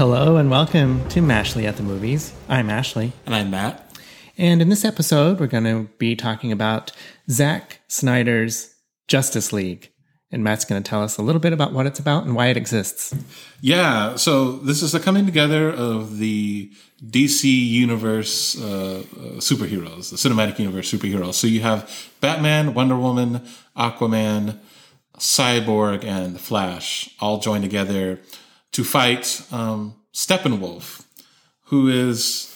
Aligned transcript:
Hello 0.00 0.38
and 0.38 0.50
welcome 0.50 1.06
to 1.10 1.20
Mashley 1.20 1.66
at 1.66 1.76
the 1.76 1.82
Movies. 1.82 2.32
I'm 2.48 2.70
Ashley. 2.70 3.12
And 3.26 3.34
I'm 3.34 3.50
Matt. 3.50 3.98
And 4.38 4.62
in 4.62 4.70
this 4.70 4.82
episode, 4.82 5.38
we're 5.38 5.46
going 5.46 5.64
to 5.64 5.90
be 5.98 6.16
talking 6.16 6.52
about 6.52 6.90
Zack 7.28 7.82
Snyder's 7.86 8.74
Justice 9.08 9.52
League. 9.52 9.92
And 10.30 10.42
Matt's 10.42 10.64
going 10.64 10.82
to 10.82 10.88
tell 10.88 11.02
us 11.02 11.18
a 11.18 11.22
little 11.22 11.38
bit 11.38 11.52
about 11.52 11.74
what 11.74 11.84
it's 11.84 11.98
about 11.98 12.24
and 12.24 12.34
why 12.34 12.46
it 12.46 12.56
exists. 12.56 13.14
Yeah, 13.60 14.16
so 14.16 14.52
this 14.52 14.80
is 14.80 14.92
the 14.92 15.00
coming 15.00 15.26
together 15.26 15.68
of 15.68 16.16
the 16.16 16.72
DC 17.04 17.44
universe 17.44 18.58
uh, 18.58 19.00
uh, 19.00 19.22
superheroes, 19.36 20.08
the 20.08 20.16
cinematic 20.16 20.58
universe 20.58 20.90
superheroes. 20.90 21.34
So 21.34 21.46
you 21.46 21.60
have 21.60 22.08
Batman, 22.22 22.72
Wonder 22.72 22.96
Woman, 22.96 23.42
Aquaman, 23.76 24.60
Cyborg, 25.18 26.04
and 26.04 26.36
the 26.36 26.38
Flash 26.38 27.14
all 27.20 27.38
joined 27.38 27.64
together 27.64 28.18
to 28.72 28.84
fight 28.84 29.42
um, 29.52 29.94
Steppenwolf, 30.14 31.04
who 31.66 31.88
is 31.88 32.46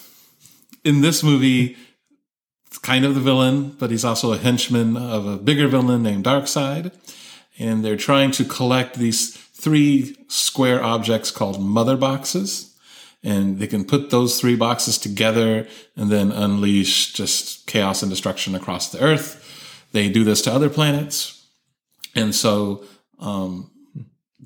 in 0.85 1.01
this 1.01 1.23
movie 1.23 1.77
kind 2.83 3.05
of 3.05 3.15
the 3.15 3.21
villain, 3.21 3.71
but 3.79 3.91
he's 3.91 4.05
also 4.05 4.33
a 4.33 4.39
henchman 4.39 4.97
of 4.97 5.27
a 5.27 5.37
bigger 5.37 5.69
villain 5.69 6.03
named 6.03 6.25
Darkseid. 6.25 6.93
And 7.59 7.85
they're 7.85 7.97
trying 7.97 8.31
to 8.33 8.45
collect 8.45 8.97
these 8.97 9.35
three 9.35 10.17
square 10.29 10.83
objects 10.83 11.31
called 11.31 11.61
mother 11.61 11.97
boxes. 11.97 12.77
And 13.23 13.59
they 13.59 13.67
can 13.67 13.85
put 13.85 14.11
those 14.11 14.39
three 14.39 14.57
boxes 14.57 14.99
together 14.99 15.67
and 15.97 16.11
then 16.11 16.31
unleash 16.31 17.15
just 17.15 17.67
chaos 17.67 18.03
and 18.03 18.11
destruction 18.11 18.55
across 18.55 18.91
the 18.91 19.01
earth. 19.01 19.41
They 19.93 20.11
do 20.11 20.25
this 20.25 20.43
to 20.43 20.53
other 20.53 20.69
planets. 20.69 21.47
And 22.15 22.35
so, 22.35 22.85
um, 23.19 23.71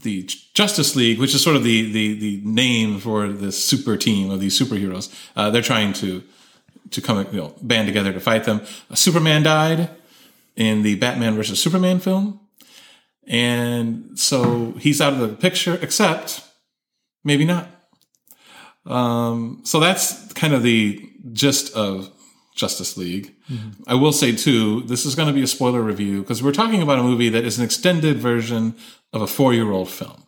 the 0.02 0.28
Justice 0.54 0.96
League, 0.96 1.18
which 1.18 1.34
is 1.34 1.42
sort 1.42 1.56
of 1.56 1.64
the 1.64 1.90
the 1.90 2.18
the 2.18 2.40
name 2.44 2.98
for 2.98 3.28
this 3.28 3.62
super 3.62 3.96
team 3.96 4.30
of 4.30 4.40
these 4.40 4.58
superheroes. 4.58 5.12
Uh, 5.36 5.50
they're 5.50 5.62
trying 5.62 5.92
to 5.94 6.22
to 6.90 7.00
come 7.00 7.26
you 7.32 7.38
know 7.38 7.54
band 7.62 7.86
together 7.86 8.12
to 8.12 8.20
fight 8.20 8.44
them. 8.44 8.60
Uh, 8.90 8.94
Superman 8.94 9.42
died 9.42 9.90
in 10.56 10.82
the 10.82 10.96
Batman 10.96 11.34
versus 11.34 11.60
Superman 11.60 12.00
film, 12.00 12.40
and 13.26 14.18
so 14.18 14.72
he's 14.72 15.00
out 15.00 15.12
of 15.12 15.20
the 15.20 15.28
picture. 15.28 15.78
Except 15.80 16.44
maybe 17.24 17.44
not. 17.44 17.68
Um, 18.86 19.60
so 19.64 19.80
that's 19.80 20.32
kind 20.32 20.54
of 20.54 20.62
the 20.62 21.06
gist 21.32 21.74
of 21.74 22.10
Justice 22.58 22.96
League. 22.96 23.34
Mm-hmm. 23.50 23.82
I 23.86 23.94
will 23.94 24.12
say 24.12 24.34
too, 24.34 24.82
this 24.82 25.06
is 25.06 25.14
going 25.14 25.28
to 25.28 25.34
be 25.34 25.42
a 25.42 25.46
spoiler 25.46 25.80
review 25.80 26.20
because 26.20 26.42
we're 26.42 26.52
talking 26.52 26.82
about 26.82 26.98
a 26.98 27.02
movie 27.02 27.28
that 27.28 27.44
is 27.44 27.58
an 27.58 27.64
extended 27.64 28.18
version 28.18 28.74
of 29.12 29.22
a 29.22 29.26
four 29.26 29.54
year 29.54 29.70
old 29.70 29.88
film. 29.88 30.24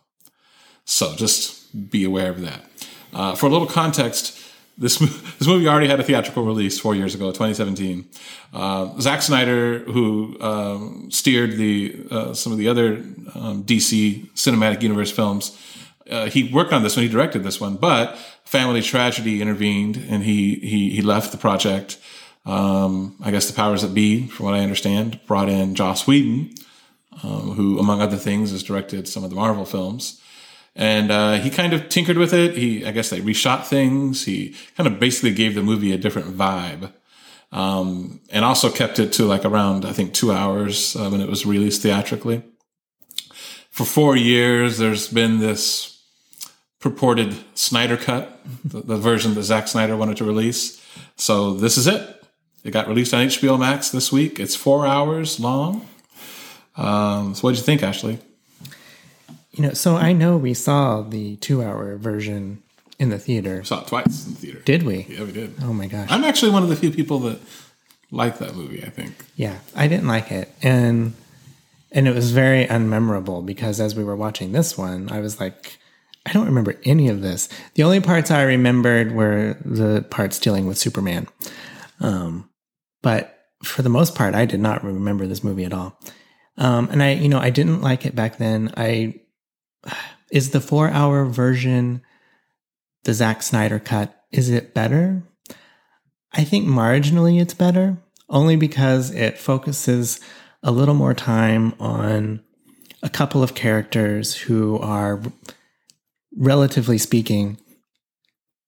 So 0.85 1.15
just 1.15 1.89
be 1.89 2.03
aware 2.03 2.29
of 2.29 2.41
that. 2.41 2.65
Uh, 3.13 3.35
for 3.35 3.45
a 3.45 3.49
little 3.49 3.67
context, 3.67 4.37
this 4.77 4.97
this 5.39 5.47
movie 5.47 5.67
already 5.67 5.87
had 5.87 5.99
a 5.99 6.03
theatrical 6.03 6.43
release 6.43 6.79
four 6.79 6.95
years 6.95 7.15
ago, 7.15 7.27
2017. 7.27 8.05
Uh, 8.53 8.99
Zack 8.99 9.21
Snyder, 9.21 9.79
who 9.79 10.37
um, 10.41 11.09
steered 11.11 11.57
the 11.57 12.05
uh, 12.09 12.33
some 12.33 12.51
of 12.51 12.57
the 12.57 12.67
other 12.67 12.95
um, 13.35 13.63
DC 13.63 14.29
cinematic 14.33 14.81
universe 14.81 15.11
films, 15.11 15.57
uh, 16.09 16.25
he 16.25 16.51
worked 16.51 16.73
on 16.73 16.83
this 16.83 16.95
one. 16.95 17.03
He 17.03 17.11
directed 17.11 17.43
this 17.43 17.61
one, 17.61 17.75
but 17.75 18.17
family 18.43 18.81
tragedy 18.81 19.41
intervened, 19.41 19.97
and 20.09 20.23
he 20.23 20.55
he 20.55 20.89
he 20.89 21.01
left 21.01 21.31
the 21.31 21.37
project. 21.37 21.97
Um, 22.43 23.15
I 23.21 23.29
guess 23.29 23.47
the 23.47 23.53
powers 23.53 23.83
that 23.83 23.93
be, 23.93 24.25
from 24.27 24.47
what 24.47 24.55
I 24.55 24.61
understand, 24.61 25.19
brought 25.27 25.47
in 25.47 25.75
Joss 25.75 26.07
Whedon, 26.07 26.55
um, 27.23 27.51
who, 27.51 27.79
among 27.79 28.01
other 28.01 28.17
things, 28.17 28.51
has 28.51 28.63
directed 28.63 29.07
some 29.07 29.23
of 29.23 29.29
the 29.29 29.35
Marvel 29.35 29.65
films. 29.65 30.21
And 30.75 31.11
uh, 31.11 31.33
he 31.33 31.49
kind 31.49 31.73
of 31.73 31.89
tinkered 31.89 32.17
with 32.17 32.33
it. 32.33 32.55
He, 32.55 32.85
I 32.85 32.91
guess, 32.91 33.09
they 33.09 33.19
reshot 33.19 33.65
things. 33.65 34.25
He 34.25 34.55
kind 34.77 34.87
of 34.87 34.99
basically 34.99 35.33
gave 35.33 35.53
the 35.55 35.61
movie 35.61 35.91
a 35.91 35.97
different 35.97 36.37
vibe, 36.37 36.93
um, 37.51 38.21
and 38.29 38.45
also 38.45 38.69
kept 38.69 38.97
it 38.97 39.11
to 39.13 39.25
like 39.25 39.43
around, 39.43 39.83
I 39.83 39.91
think, 39.91 40.13
two 40.13 40.31
hours 40.31 40.95
uh, 40.95 41.09
when 41.09 41.19
it 41.19 41.29
was 41.29 41.45
released 41.45 41.81
theatrically. 41.81 42.43
For 43.69 43.85
four 43.85 44.15
years, 44.15 44.77
there's 44.77 45.09
been 45.09 45.39
this 45.39 46.01
purported 46.79 47.35
Snyder 47.53 47.97
cut, 47.97 48.39
the, 48.65 48.81
the 48.81 48.97
version 48.97 49.33
that 49.33 49.43
Zack 49.43 49.67
Snyder 49.67 49.95
wanted 49.95 50.17
to 50.17 50.25
release. 50.25 50.81
So 51.15 51.53
this 51.53 51.77
is 51.77 51.87
it. 51.87 52.23
It 52.63 52.71
got 52.71 52.87
released 52.87 53.13
on 53.13 53.27
HBO 53.27 53.59
Max 53.59 53.89
this 53.89 54.11
week. 54.11 54.39
It's 54.39 54.55
four 54.55 54.85
hours 54.85 55.39
long. 55.39 55.87
Um, 56.75 57.35
so 57.35 57.41
what 57.41 57.51
did 57.51 57.59
you 57.59 57.65
think, 57.65 57.83
Ashley? 57.83 58.19
You 59.51 59.63
know, 59.63 59.73
so 59.73 59.97
I 59.97 60.13
know 60.13 60.37
we 60.37 60.53
saw 60.53 61.01
the 61.01 61.35
two-hour 61.37 61.97
version 61.97 62.63
in 62.99 63.09
the 63.09 63.19
theater. 63.19 63.63
Saw 63.63 63.81
it 63.81 63.87
twice 63.87 64.25
in 64.25 64.33
the 64.33 64.39
theater. 64.39 64.59
Did 64.59 64.83
we? 64.83 65.05
Yeah, 65.09 65.23
we 65.23 65.31
did. 65.31 65.55
Oh 65.61 65.73
my 65.73 65.87
gosh! 65.87 66.07
I'm 66.09 66.23
actually 66.23 66.51
one 66.51 66.63
of 66.63 66.69
the 66.69 66.75
few 66.75 66.91
people 66.91 67.19
that 67.19 67.39
like 68.11 68.37
that 68.39 68.55
movie. 68.55 68.83
I 68.83 68.89
think. 68.89 69.13
Yeah, 69.35 69.57
I 69.75 69.87
didn't 69.87 70.07
like 70.07 70.31
it, 70.31 70.49
and 70.61 71.13
and 71.91 72.07
it 72.07 72.15
was 72.15 72.31
very 72.31 72.65
unmemorable 72.65 73.45
because 73.45 73.81
as 73.81 73.95
we 73.95 74.03
were 74.03 74.15
watching 74.15 74.53
this 74.53 74.77
one, 74.77 75.11
I 75.11 75.19
was 75.19 75.39
like, 75.39 75.77
I 76.25 76.31
don't 76.31 76.45
remember 76.45 76.75
any 76.85 77.09
of 77.09 77.21
this. 77.21 77.49
The 77.73 77.83
only 77.83 77.99
parts 77.99 78.31
I 78.31 78.43
remembered 78.43 79.11
were 79.11 79.57
the 79.65 80.05
parts 80.09 80.39
dealing 80.39 80.67
with 80.67 80.77
Superman. 80.77 81.27
Um, 81.99 82.49
but 83.01 83.49
for 83.63 83.81
the 83.81 83.89
most 83.89 84.15
part, 84.15 84.35
I 84.35 84.45
did 84.45 84.59
not 84.59 84.83
remember 84.83 85.27
this 85.27 85.43
movie 85.43 85.65
at 85.65 85.73
all. 85.73 85.99
Um, 86.57 86.89
and 86.91 87.01
I, 87.01 87.13
you 87.13 87.29
know, 87.29 87.39
I 87.39 87.49
didn't 87.49 87.81
like 87.81 88.05
it 88.05 88.15
back 88.15 88.37
then. 88.37 88.73
I 88.77 89.21
is 90.31 90.51
the 90.51 90.61
four 90.61 90.89
hour 90.89 91.25
version 91.25 92.01
the 93.03 93.13
Zack 93.13 93.43
Snyder 93.43 93.79
cut. 93.79 94.15
Is 94.31 94.49
it 94.49 94.73
better? 94.73 95.23
I 96.33 96.43
think 96.43 96.67
marginally 96.67 97.41
it's 97.41 97.53
better, 97.53 97.97
only 98.29 98.55
because 98.55 99.13
it 99.13 99.37
focuses 99.37 100.19
a 100.63 100.71
little 100.71 100.93
more 100.93 101.13
time 101.13 101.73
on 101.79 102.41
a 103.03 103.09
couple 103.09 103.43
of 103.43 103.55
characters 103.55 104.35
who 104.35 104.77
are, 104.77 105.21
relatively 106.37 106.97
speaking, 106.97 107.57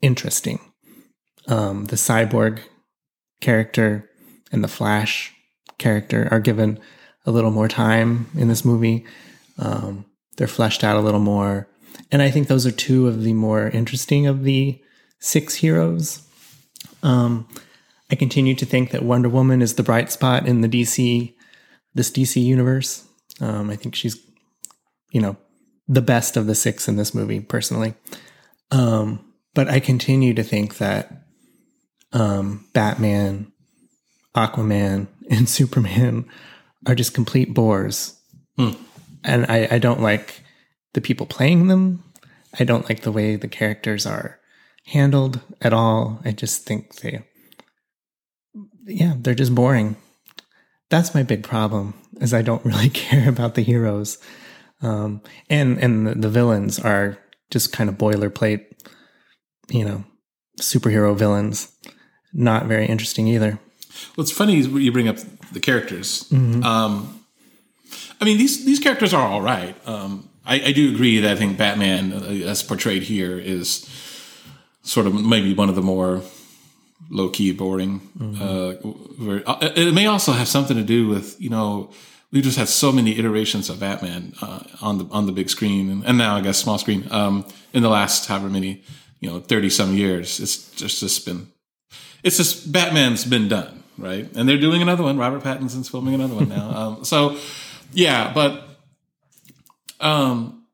interesting. 0.01 0.59
Um, 1.47 1.85
the 1.85 1.95
cyborg 1.95 2.59
character 3.39 4.09
and 4.51 4.63
the 4.63 4.67
Flash 4.67 5.33
character 5.77 6.27
are 6.31 6.39
given 6.39 6.79
a 7.25 7.31
little 7.31 7.51
more 7.51 7.67
time 7.67 8.27
in 8.35 8.47
this 8.47 8.65
movie. 8.65 9.05
Um, 9.57 10.05
they're 10.37 10.47
fleshed 10.47 10.83
out 10.83 10.97
a 10.97 11.01
little 11.01 11.19
more. 11.19 11.67
And 12.11 12.21
I 12.21 12.31
think 12.31 12.47
those 12.47 12.65
are 12.65 12.71
two 12.71 13.07
of 13.07 13.23
the 13.23 13.33
more 13.33 13.69
interesting 13.69 14.27
of 14.27 14.43
the 14.43 14.81
six 15.19 15.55
heroes. 15.55 16.27
Um, 17.01 17.47
I 18.11 18.15
continue 18.15 18.55
to 18.55 18.65
think 18.65 18.91
that 18.91 19.03
Wonder 19.03 19.29
Woman 19.29 19.61
is 19.61 19.75
the 19.75 19.83
bright 19.83 20.11
spot 20.11 20.47
in 20.47 20.61
the 20.61 20.67
DC, 20.67 21.33
this 21.93 22.11
DC 22.11 22.43
universe. 22.43 23.05
Um, 23.39 23.69
I 23.69 23.75
think 23.75 23.95
she's, 23.95 24.17
you 25.11 25.21
know, 25.21 25.37
the 25.87 26.01
best 26.01 26.37
of 26.37 26.45
the 26.45 26.55
six 26.55 26.87
in 26.87 26.95
this 26.95 27.13
movie, 27.13 27.39
personally. 27.39 27.93
Um, 28.71 29.33
but 29.53 29.67
I 29.69 29.79
continue 29.79 30.33
to 30.33 30.43
think 30.43 30.77
that 30.77 31.25
um, 32.11 32.65
Batman, 32.73 33.51
Aquaman, 34.35 35.07
and 35.29 35.47
Superman 35.47 36.25
are 36.85 36.95
just 36.95 37.13
complete 37.13 37.53
bores. 37.53 38.19
Hmm. 38.57 38.71
And 39.23 39.45
I, 39.47 39.67
I 39.71 39.77
don't 39.79 40.01
like 40.01 40.43
the 40.93 41.01
people 41.01 41.25
playing 41.25 41.67
them. 41.67 42.03
I 42.59 42.63
don't 42.63 42.87
like 42.87 43.01
the 43.01 43.11
way 43.11 43.35
the 43.35 43.47
characters 43.47 44.05
are 44.05 44.39
handled 44.85 45.39
at 45.61 45.73
all. 45.73 46.21
I 46.25 46.31
just 46.31 46.63
think 46.65 46.95
they, 46.95 47.23
yeah, 48.85 49.13
they're 49.17 49.33
just 49.33 49.55
boring. 49.55 49.95
That's 50.89 51.15
my 51.15 51.23
big 51.23 51.43
problem 51.43 51.93
is 52.19 52.33
I 52.33 52.41
don't 52.41 52.65
really 52.65 52.89
care 52.89 53.29
about 53.29 53.55
the 53.55 53.63
heroes. 53.63 54.17
Um, 54.81 55.21
and, 55.49 55.77
and 55.79 56.07
the, 56.07 56.15
the 56.15 56.29
villains 56.29 56.79
are 56.79 57.17
just 57.49 57.71
kind 57.71 57.89
of 57.89 57.97
boilerplate, 57.97 58.65
you 59.69 59.85
know, 59.85 60.03
superhero 60.61 61.15
villains. 61.15 61.71
Not 62.33 62.65
very 62.65 62.85
interesting 62.87 63.27
either. 63.27 63.59
Well, 64.15 64.23
it's 64.23 64.31
funny 64.31 64.55
you 64.55 64.91
bring 64.91 65.07
up 65.07 65.17
the 65.51 65.59
characters. 65.59 66.23
Mm-hmm. 66.29 66.63
Um, 66.63 67.23
I 68.19 68.25
mean, 68.25 68.37
these 68.37 68.65
these 68.65 68.79
characters 68.79 69.13
are 69.13 69.27
all 69.27 69.41
right. 69.41 69.75
Um, 69.87 70.29
I, 70.45 70.55
I, 70.55 70.71
do 70.73 70.93
agree 70.93 71.19
that 71.19 71.31
I 71.31 71.35
think 71.35 71.57
Batman, 71.57 72.13
uh, 72.13 72.49
as 72.49 72.63
portrayed 72.63 73.03
here, 73.03 73.39
is 73.39 73.89
sort 74.81 75.07
of 75.07 75.13
maybe 75.13 75.53
one 75.53 75.69
of 75.69 75.75
the 75.75 75.81
more 75.81 76.21
low 77.09 77.29
key, 77.29 77.51
boring. 77.51 78.01
Mm-hmm. 78.17 79.43
Uh, 79.45 79.51
uh, 79.51 79.71
it 79.75 79.93
may 79.93 80.07
also 80.07 80.31
have 80.31 80.47
something 80.47 80.77
to 80.77 80.83
do 80.83 81.07
with 81.07 81.39
you 81.39 81.49
know 81.49 81.89
we've 82.31 82.43
just 82.43 82.57
had 82.57 82.67
so 82.67 82.91
many 82.91 83.17
iterations 83.17 83.69
of 83.69 83.79
Batman 83.79 84.33
uh, 84.41 84.63
on 84.81 84.97
the 84.97 85.05
on 85.11 85.25
the 85.25 85.31
big 85.31 85.49
screen 85.49 85.89
and, 85.89 86.05
and 86.05 86.17
now 86.17 86.35
I 86.35 86.41
guess 86.41 86.57
small 86.57 86.77
screen 86.77 87.07
um, 87.11 87.45
in 87.73 87.83
the 87.83 87.89
last 87.89 88.27
however 88.27 88.49
many 88.49 88.83
you 89.19 89.29
know 89.29 89.39
thirty 89.39 89.69
some 89.69 89.93
years. 89.93 90.39
It's 90.39 90.71
just 90.71 90.99
just 90.99 91.25
been 91.25 91.47
it's 92.23 92.37
just 92.37 92.71
Batman's 92.71 93.25
been 93.25 93.47
done 93.47 93.82
right? 93.97 94.29
And 94.35 94.47
they're 94.47 94.59
doing 94.59 94.81
another 94.81 95.03
one. 95.03 95.17
Robert 95.17 95.43
Pattinson's 95.43 95.89
filming 95.89 96.13
another 96.13 96.35
one 96.35 96.49
now. 96.49 96.69
um, 96.75 97.05
so, 97.05 97.37
yeah, 97.91 98.31
but 98.33 98.63
um, 99.99 100.65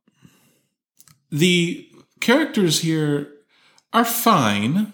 the 1.31 1.88
characters 2.19 2.81
here 2.81 3.31
are 3.94 4.06
fine. 4.06 4.94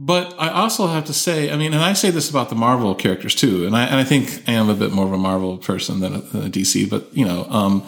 But 0.00 0.34
I 0.38 0.50
also 0.50 0.86
have 0.86 1.06
to 1.06 1.12
say, 1.12 1.50
I 1.50 1.56
mean, 1.56 1.74
and 1.74 1.82
I 1.82 1.92
say 1.92 2.10
this 2.10 2.30
about 2.30 2.50
the 2.50 2.54
Marvel 2.54 2.94
characters 2.94 3.34
too, 3.34 3.66
and 3.66 3.76
I, 3.76 3.84
and 3.84 3.96
I 3.96 4.04
think 4.04 4.44
I 4.46 4.52
am 4.52 4.68
a 4.68 4.74
bit 4.74 4.92
more 4.92 5.04
of 5.04 5.12
a 5.12 5.18
Marvel 5.18 5.58
person 5.58 5.98
than 5.98 6.14
a, 6.14 6.20
than 6.20 6.46
a 6.46 6.50
DC, 6.50 6.88
but 6.88 7.08
you 7.16 7.24
know, 7.24 7.44
um, 7.50 7.84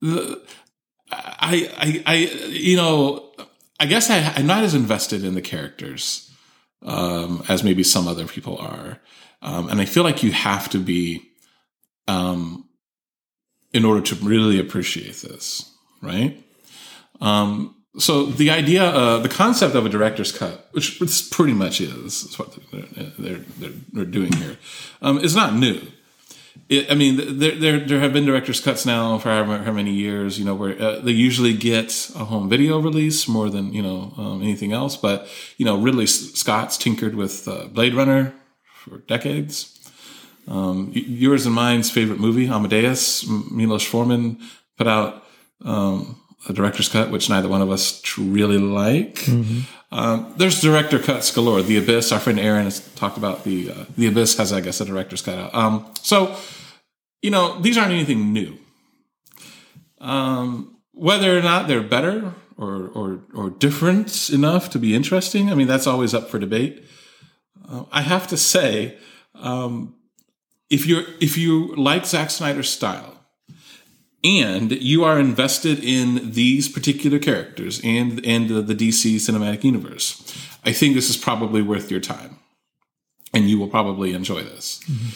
the, 0.00 0.40
I, 1.10 1.70
I, 1.76 2.02
I, 2.06 2.14
you 2.48 2.76
know, 2.76 3.30
I 3.78 3.84
guess 3.84 4.08
I, 4.08 4.32
I'm 4.36 4.46
not 4.46 4.64
as 4.64 4.74
invested 4.74 5.22
in 5.22 5.34
the 5.34 5.42
characters 5.42 6.25
um, 6.82 7.42
as 7.48 7.64
maybe 7.64 7.82
some 7.82 8.06
other 8.08 8.26
people 8.26 8.56
are, 8.58 9.00
um, 9.42 9.68
and 9.68 9.80
I 9.80 9.84
feel 9.84 10.02
like 10.02 10.22
you 10.22 10.32
have 10.32 10.68
to 10.70 10.78
be 10.78 11.22
um, 12.08 12.68
in 13.72 13.84
order 13.84 14.00
to 14.00 14.14
really 14.16 14.58
appreciate 14.58 15.16
this, 15.16 15.70
right? 16.00 16.42
Um, 17.20 17.76
so 17.98 18.26
the 18.26 18.50
idea, 18.50 18.84
uh, 18.84 19.18
the 19.18 19.28
concept 19.28 19.74
of 19.74 19.86
a 19.86 19.88
director's 19.88 20.32
cut, 20.32 20.68
which 20.72 20.98
this 20.98 21.26
pretty 21.28 21.54
much 21.54 21.80
is, 21.80 22.24
is 22.24 22.38
what 22.38 22.56
they're, 22.70 23.10
they're, 23.18 23.72
they're, 23.92 24.04
doing 24.04 24.32
here, 24.32 24.58
um, 25.00 25.18
is 25.18 25.34
not 25.34 25.54
new. 25.54 25.80
It, 26.68 26.90
I 26.90 26.94
mean, 26.94 27.38
there, 27.38 27.54
there 27.54 27.78
there 27.78 28.00
have 28.00 28.12
been 28.12 28.26
director's 28.26 28.60
cuts 28.60 28.84
now 28.84 29.18
for 29.18 29.28
how 29.28 29.72
many 29.72 29.92
years, 29.92 30.38
you 30.38 30.44
know, 30.44 30.54
where 30.54 30.80
uh, 30.80 31.00
they 31.00 31.12
usually 31.12 31.52
get 31.52 32.10
a 32.16 32.24
home 32.24 32.48
video 32.48 32.80
release 32.80 33.28
more 33.28 33.48
than 33.50 33.72
you 33.72 33.82
know 33.82 34.12
um, 34.16 34.42
anything 34.42 34.72
else. 34.72 34.96
But 34.96 35.28
you 35.58 35.64
know, 35.64 35.78
Ridley 35.80 36.06
Scott's 36.06 36.76
tinkered 36.76 37.14
with 37.14 37.46
uh, 37.46 37.66
Blade 37.68 37.94
Runner 37.94 38.34
for 38.84 38.98
decades. 38.98 39.72
Um, 40.48 40.90
yours 40.94 41.46
and 41.46 41.54
mine's 41.54 41.90
favorite 41.90 42.20
movie, 42.20 42.48
Amadeus, 42.48 43.26
Milos 43.26 43.84
Forman 43.84 44.38
put 44.78 44.86
out 44.86 45.24
um, 45.64 46.20
a 46.48 46.52
director's 46.52 46.88
cut, 46.88 47.10
which 47.10 47.28
neither 47.28 47.48
one 47.48 47.62
of 47.62 47.70
us 47.70 48.02
really 48.18 48.58
like. 48.58 49.16
Mm-hmm. 49.16 49.60
Um, 49.92 50.34
there's 50.36 50.60
director 50.60 50.98
cuts 50.98 51.30
galore. 51.32 51.62
The 51.62 51.78
Abyss, 51.78 52.12
our 52.12 52.20
friend 52.20 52.40
Aaron 52.40 52.64
has 52.64 52.80
talked 52.94 53.16
about 53.16 53.44
the 53.44 53.70
uh, 53.70 53.84
The 53.96 54.08
Abyss 54.08 54.36
has, 54.38 54.52
I 54.52 54.60
guess, 54.60 54.80
a 54.80 54.84
director's 54.84 55.22
cut 55.22 55.38
out. 55.38 55.54
Um, 55.54 55.86
so, 56.02 56.36
you 57.22 57.30
know, 57.30 57.60
these 57.60 57.78
aren't 57.78 57.92
anything 57.92 58.32
new. 58.32 58.58
Um, 60.00 60.76
whether 60.92 61.36
or 61.38 61.42
not 61.42 61.68
they're 61.68 61.82
better 61.82 62.34
or, 62.56 62.88
or, 62.88 63.20
or 63.34 63.50
different 63.50 64.30
enough 64.30 64.70
to 64.70 64.78
be 64.78 64.94
interesting, 64.94 65.50
I 65.50 65.54
mean, 65.54 65.66
that's 65.66 65.86
always 65.86 66.14
up 66.14 66.28
for 66.28 66.38
debate. 66.38 66.84
Uh, 67.68 67.84
I 67.92 68.02
have 68.02 68.26
to 68.28 68.36
say, 68.36 68.96
um, 69.34 69.94
if 70.68 70.86
you're 70.86 71.04
if 71.20 71.38
you 71.38 71.74
like 71.76 72.06
Zack 72.06 72.30
Snyder's 72.30 72.68
style, 72.68 73.15
and 74.26 74.72
you 74.72 75.04
are 75.04 75.18
invested 75.18 75.82
in 75.82 76.32
these 76.32 76.68
particular 76.68 77.18
characters 77.18 77.80
and 77.84 78.24
and 78.26 78.48
the, 78.48 78.62
the 78.62 78.74
DC 78.74 79.16
cinematic 79.16 79.64
universe, 79.64 80.20
I 80.64 80.72
think 80.72 80.94
this 80.94 81.08
is 81.08 81.16
probably 81.16 81.62
worth 81.62 81.90
your 81.90 82.00
time, 82.00 82.38
and 83.32 83.48
you 83.48 83.58
will 83.58 83.68
probably 83.68 84.12
enjoy 84.12 84.42
this. 84.42 84.80
Mm-hmm. 84.84 85.08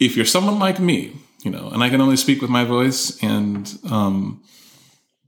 If 0.00 0.16
you're 0.16 0.26
someone 0.26 0.58
like 0.58 0.78
me, 0.78 1.16
you 1.42 1.50
know, 1.50 1.68
and 1.70 1.82
I 1.82 1.88
can 1.88 2.00
only 2.00 2.16
speak 2.16 2.40
with 2.40 2.50
my 2.50 2.64
voice 2.64 3.22
and 3.22 3.78
um, 3.90 4.42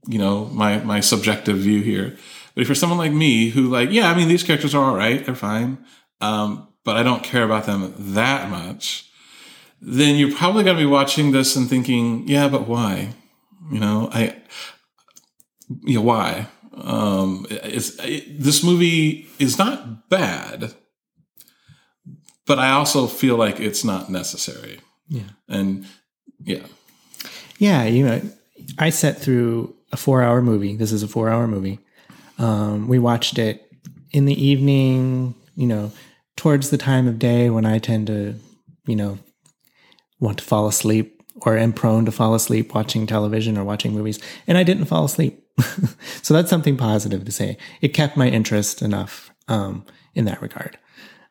you 0.07 0.19
know 0.19 0.45
my 0.45 0.79
my 0.79 0.99
subjective 0.99 1.57
view 1.57 1.81
here, 1.81 2.17
but 2.53 2.61
if 2.61 2.67
you're 2.67 2.75
someone 2.75 2.99
like 2.99 3.13
me 3.13 3.49
who 3.49 3.67
like, 3.67 3.91
yeah, 3.91 4.11
I 4.11 4.15
mean 4.15 4.27
these 4.27 4.43
characters 4.43 4.75
are 4.75 4.83
all 4.83 4.95
right, 4.95 5.25
they're 5.25 5.35
fine, 5.35 5.77
um, 6.19 6.67
but 6.83 6.97
I 6.97 7.03
don't 7.03 7.23
care 7.23 7.43
about 7.43 7.65
them 7.65 7.93
that 7.97 8.49
much. 8.49 9.09
Then 9.83 10.15
you're 10.15 10.35
probably 10.35 10.63
going 10.63 10.77
to 10.77 10.83
be 10.83 10.85
watching 10.85 11.31
this 11.31 11.55
and 11.55 11.67
thinking, 11.67 12.27
yeah, 12.27 12.47
but 12.47 12.67
why? 12.67 13.15
You 13.71 13.79
know, 13.79 14.09
I, 14.11 14.35
you 15.83 15.95
know, 15.95 16.01
why? 16.01 16.47
Um, 16.73 17.45
it's, 17.49 17.97
it, 18.03 18.41
this 18.41 18.63
movie 18.63 19.27
is 19.39 19.57
not 19.57 20.09
bad, 20.09 20.73
but 22.45 22.59
I 22.59 22.71
also 22.71 23.07
feel 23.07 23.37
like 23.37 23.59
it's 23.59 23.83
not 23.83 24.09
necessary. 24.09 24.79
Yeah. 25.07 25.29
And 25.47 25.85
yeah. 26.43 26.65
Yeah. 27.59 27.83
You 27.83 28.05
know, 28.05 28.21
I 28.77 28.89
sat 28.89 29.17
through 29.17 29.75
a 29.91 29.97
four 29.97 30.21
hour 30.21 30.41
movie. 30.41 30.75
This 30.75 30.91
is 30.91 31.03
a 31.03 31.07
four 31.07 31.29
hour 31.29 31.47
movie. 31.47 31.79
Um, 32.37 32.87
we 32.87 32.99
watched 32.99 33.37
it 33.37 33.71
in 34.11 34.25
the 34.25 34.45
evening, 34.45 35.35
you 35.55 35.67
know, 35.67 35.91
towards 36.35 36.71
the 36.71 36.77
time 36.77 37.07
of 37.07 37.19
day 37.19 37.49
when 37.49 37.65
I 37.65 37.77
tend 37.77 38.07
to, 38.07 38.35
you 38.85 38.95
know, 38.95 39.19
want 40.19 40.39
to 40.39 40.43
fall 40.43 40.67
asleep 40.67 41.20
or 41.45 41.57
am 41.57 41.73
prone 41.73 42.05
to 42.05 42.11
fall 42.11 42.33
asleep 42.35 42.73
watching 42.73 43.07
television 43.07 43.57
or 43.57 43.63
watching 43.63 43.93
movies. 43.93 44.19
And 44.47 44.57
I 44.57 44.63
didn't 44.63 44.85
fall 44.85 45.05
asleep. 45.05 45.43
so 46.21 46.33
that's 46.33 46.49
something 46.49 46.77
positive 46.77 47.25
to 47.25 47.31
say. 47.31 47.57
It 47.81 47.89
kept 47.89 48.17
my 48.17 48.27
interest 48.27 48.81
enough 48.81 49.31
um, 49.47 49.85
in 50.13 50.25
that 50.25 50.41
regard. 50.41 50.77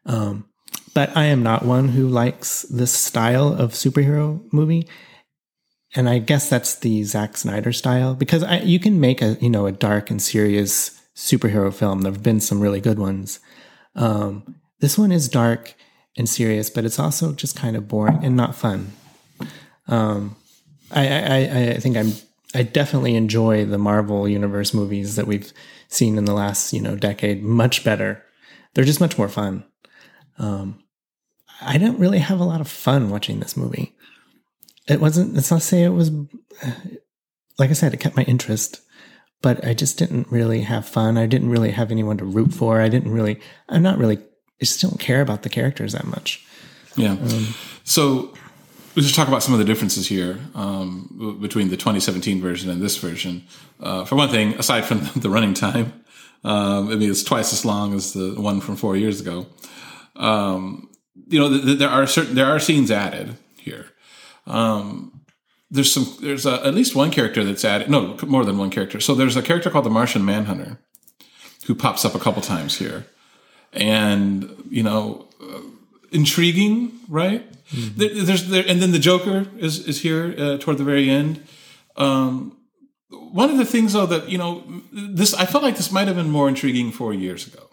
Um, 0.07 0.49
but 0.95 1.17
I 1.17 1.25
am 1.27 1.43
not 1.43 1.65
one 1.65 1.89
who 1.89 2.09
likes 2.09 2.63
this 2.63 2.93
style 2.93 3.53
of 3.53 3.73
superhero 3.73 4.43
movie. 4.53 4.89
And 5.95 6.09
I 6.09 6.19
guess 6.19 6.49
that's 6.49 6.77
the 6.77 7.03
Zack 7.05 7.37
Snyder 7.37 7.73
style 7.73 8.15
because 8.15 8.43
I, 8.43 8.61
you 8.61 8.79
can 8.79 9.01
make 9.01 9.23
a, 9.23 9.37
you 9.41 9.51
know, 9.51 9.67
a 9.67 9.73
dark 9.73 10.11
and 10.11 10.23
serious 10.23 11.01
superhero 11.17 11.73
film. 11.73 12.03
There 12.03 12.13
have 12.13 12.23
been 12.23 12.41
some 12.41 12.61
really 12.61 12.81
good 12.81 12.99
ones. 12.99 13.41
Um, 13.97 14.57
this 14.79 14.97
one 14.97 15.13
is 15.13 15.29
dark 15.29 15.75
and 16.17 16.29
serious, 16.29 16.71
but 16.71 16.85
it's 16.85 16.99
also 16.99 17.33
just 17.33 17.57
kind 17.57 17.77
of 17.77 17.89
boring 17.89 18.25
and 18.25 18.37
not 18.37 18.55
fun. 18.55 18.93
Um, 19.89 20.37
I, 20.91 21.09
I, 21.09 21.71
I 21.71 21.75
think 21.79 21.97
I'm 21.97 22.13
I 22.55 22.63
definitely 22.63 23.15
enjoy 23.15 23.65
the 23.65 23.79
Marvel 23.79 24.29
Universe 24.29 24.75
movies 24.75 25.17
that 25.17 25.27
we've 25.27 25.53
seen 25.89 26.19
in 26.19 26.25
the 26.25 26.35
last 26.35 26.73
you 26.73 26.81
know 26.81 26.97
decade 26.97 27.43
much 27.43 27.85
better. 27.85 28.25
They're 28.75 28.85
just 28.85 29.01
much 29.01 29.19
more 29.19 29.29
fun. 29.29 29.65
Um, 30.39 30.83
I 31.61 31.79
don't 31.79 31.99
really 31.99 32.19
have 32.19 32.41
a 32.41 32.45
lot 32.45 32.61
of 32.61 32.69
fun 32.69 33.11
watching 33.11 33.41
this 33.41 33.57
movie. 33.57 33.95
It 34.89 35.01
wasn't. 35.01 35.35
Let's 35.35 35.51
not 35.51 35.63
say 35.63 35.85
it 35.85 35.91
was. 35.91 36.11
Like 37.59 37.71
I 37.71 37.75
said, 37.75 37.93
it 37.93 38.01
kept 38.01 38.17
my 38.17 38.23
interest, 38.23 38.81
but 39.43 39.65
I 39.65 39.75
just 39.75 39.99
didn't 39.99 40.29
really 40.31 40.63
have 40.63 40.87
fun. 40.87 41.19
I 41.19 41.27
didn't 41.27 41.51
really 41.51 41.71
have 41.71 41.91
anyone 41.91 42.17
to 42.19 42.25
root 42.25 42.55
for. 42.55 42.81
I 42.81 42.89
didn't 42.89 43.13
really. 43.13 43.39
I'm 43.69 43.83
not 43.83 43.99
really. 43.99 44.17
I 44.19 44.65
just 44.65 44.81
don't 44.81 44.99
care 44.99 45.21
about 45.21 45.43
the 45.43 45.49
characters 45.49 45.93
that 45.93 46.07
much. 46.07 46.45
Yeah. 46.97 47.13
Um, 47.13 47.55
so 47.85 48.35
Let's 48.97 49.07
just 49.07 49.15
talk 49.15 49.29
about 49.29 49.45
some 49.45 49.55
of 49.55 49.61
the 49.61 49.65
differences 49.65 50.09
here 50.09 50.41
um, 50.57 51.39
between 51.41 51.69
the 51.69 51.77
2017 51.77 52.41
version 52.41 52.71
and 52.71 52.83
this 52.83 52.97
version. 52.97 53.45
Uh, 53.79 54.05
for 54.05 54.17
one 54.17 54.31
thing, 54.31 54.55
aside 54.55 54.85
from 54.85 55.09
the 55.17 55.31
running 55.31 55.55
time, 55.55 56.03
um, 56.43 56.89
I 56.89 56.97
mean 56.97 57.09
it's 57.09 57.23
twice 57.23 57.53
as 57.53 57.65
long 57.65 57.95
as 57.95 58.15
the 58.15 58.35
one 58.41 58.61
from 58.61 58.75
four 58.75 58.97
years 58.97 59.21
ago. 59.21 59.47
Um, 60.17 60.91
you 61.29 61.39
know, 61.39 61.49
th- 61.49 61.65
th- 61.65 61.79
there 61.79 61.89
are 61.89 62.05
certain 62.09 62.35
there 62.35 62.47
are 62.47 62.59
scenes 62.59 62.91
added 62.91 63.37
here. 63.59 63.87
Um, 64.49 65.21
there's 65.71 65.93
some 65.93 66.13
there's 66.21 66.45
a, 66.45 66.67
at 66.67 66.75
least 66.75 66.97
one 66.97 67.13
character 67.13 67.45
that's 67.45 67.65
added. 67.65 67.89
No, 67.89 68.17
more 68.27 68.45
than 68.45 68.59
one 68.59 68.71
character. 68.71 68.99
So 68.99 69.15
there's 69.15 69.37
a 69.37 69.43
character 69.43 69.71
called 69.71 69.85
the 69.85 69.91
Martian 69.91 70.25
Manhunter 70.25 70.79
who 71.67 71.77
pops 71.77 72.05
up 72.05 72.17
a 72.17 72.19
couple 72.19 72.43
times 72.43 72.79
here, 72.79 73.07
and 73.73 74.53
you 74.69 74.83
know, 74.83 75.29
uh, 75.41 75.61
intriguing, 76.11 76.91
right? 77.09 77.47
Mm-hmm. 77.73 77.99
There, 77.99 78.25
there's 78.25 78.49
there, 78.49 78.65
and 78.67 78.81
then 78.81 78.93
the 78.93 78.99
Joker 78.99 79.47
is 79.59 79.87
is 79.87 80.01
here 80.01 80.35
uh, 80.37 80.59
toward 80.59 80.79
the 80.79 80.85
very 80.85 81.09
end. 81.09 81.43
Um, 81.97 82.57
one 83.11 83.51
of 83.51 83.59
the 83.59 83.65
things, 83.65 83.93
though, 83.93 84.07
that 84.07 84.29
you 84.29 84.39
know, 84.39 84.65
this 84.93 85.35
I 85.35 85.47
felt 85.47 85.65
like 85.65 85.77
this 85.77 85.93
might 85.93 86.07
have 86.07 86.17
been 86.17 86.31
more 86.31 86.49
intriguing 86.49 86.93
four 86.93 87.13
years 87.15 87.47
ago. 87.47 87.69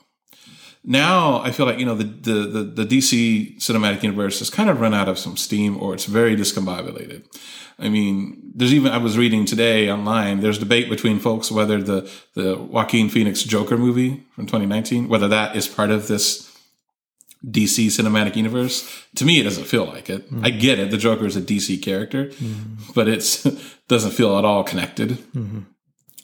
Now 0.84 1.42
I 1.42 1.52
feel 1.52 1.66
like 1.66 1.80
you 1.80 1.86
know 1.86 1.96
the 1.96 2.06
the 2.06 2.34
the, 2.48 2.84
the 2.84 2.86
DC 2.86 3.58
cinematic 3.58 4.04
universe 4.04 4.40
has 4.40 4.50
kind 4.50 4.70
of 4.70 4.80
run 4.80 4.94
out 4.94 5.10
of 5.10 5.20
some 5.20 5.36
steam, 5.36 5.78
or 5.78 5.94
it's 5.94 6.06
very 6.06 6.36
discombobulated. 6.36 7.26
I 7.80 7.90
mean, 7.90 8.54
there's 8.56 8.74
even 8.74 8.92
I 8.92 8.98
was 8.98 9.18
reading 9.18 9.46
today 9.46 9.92
online. 9.92 10.40
There's 10.40 10.58
debate 10.58 10.90
between 10.90 11.20
folks 11.20 11.52
whether 11.52 11.82
the 11.82 12.10
the 12.36 12.56
Joaquin 12.56 13.10
Phoenix 13.10 13.44
Joker 13.44 13.78
movie 13.78 14.26
from 14.32 14.46
2019 14.46 15.10
whether 15.10 15.28
that 15.28 15.56
is 15.56 15.68
part 15.68 15.92
of 15.92 16.08
this 16.08 16.47
DC 17.46 17.88
cinematic 17.88 18.36
universe. 18.36 19.06
To 19.16 19.26
me, 19.26 19.40
it 19.40 19.44
doesn't 19.44 19.66
feel 19.66 19.86
like 19.86 20.10
it. 20.10 20.26
Mm-hmm. 20.26 20.46
I 20.46 20.50
get 20.50 20.80
it. 20.80 20.92
The 20.92 20.98
Joker 20.98 21.26
is 21.26 21.36
a 21.36 21.42
DC 21.42 21.82
character, 21.82 22.26
mm-hmm. 22.26 22.92
but 22.94 23.08
it 23.08 23.44
doesn't 23.88 24.12
feel 24.12 24.38
at 24.38 24.46
all 24.46 24.64
connected 24.64 25.12
mm-hmm. 25.12 25.62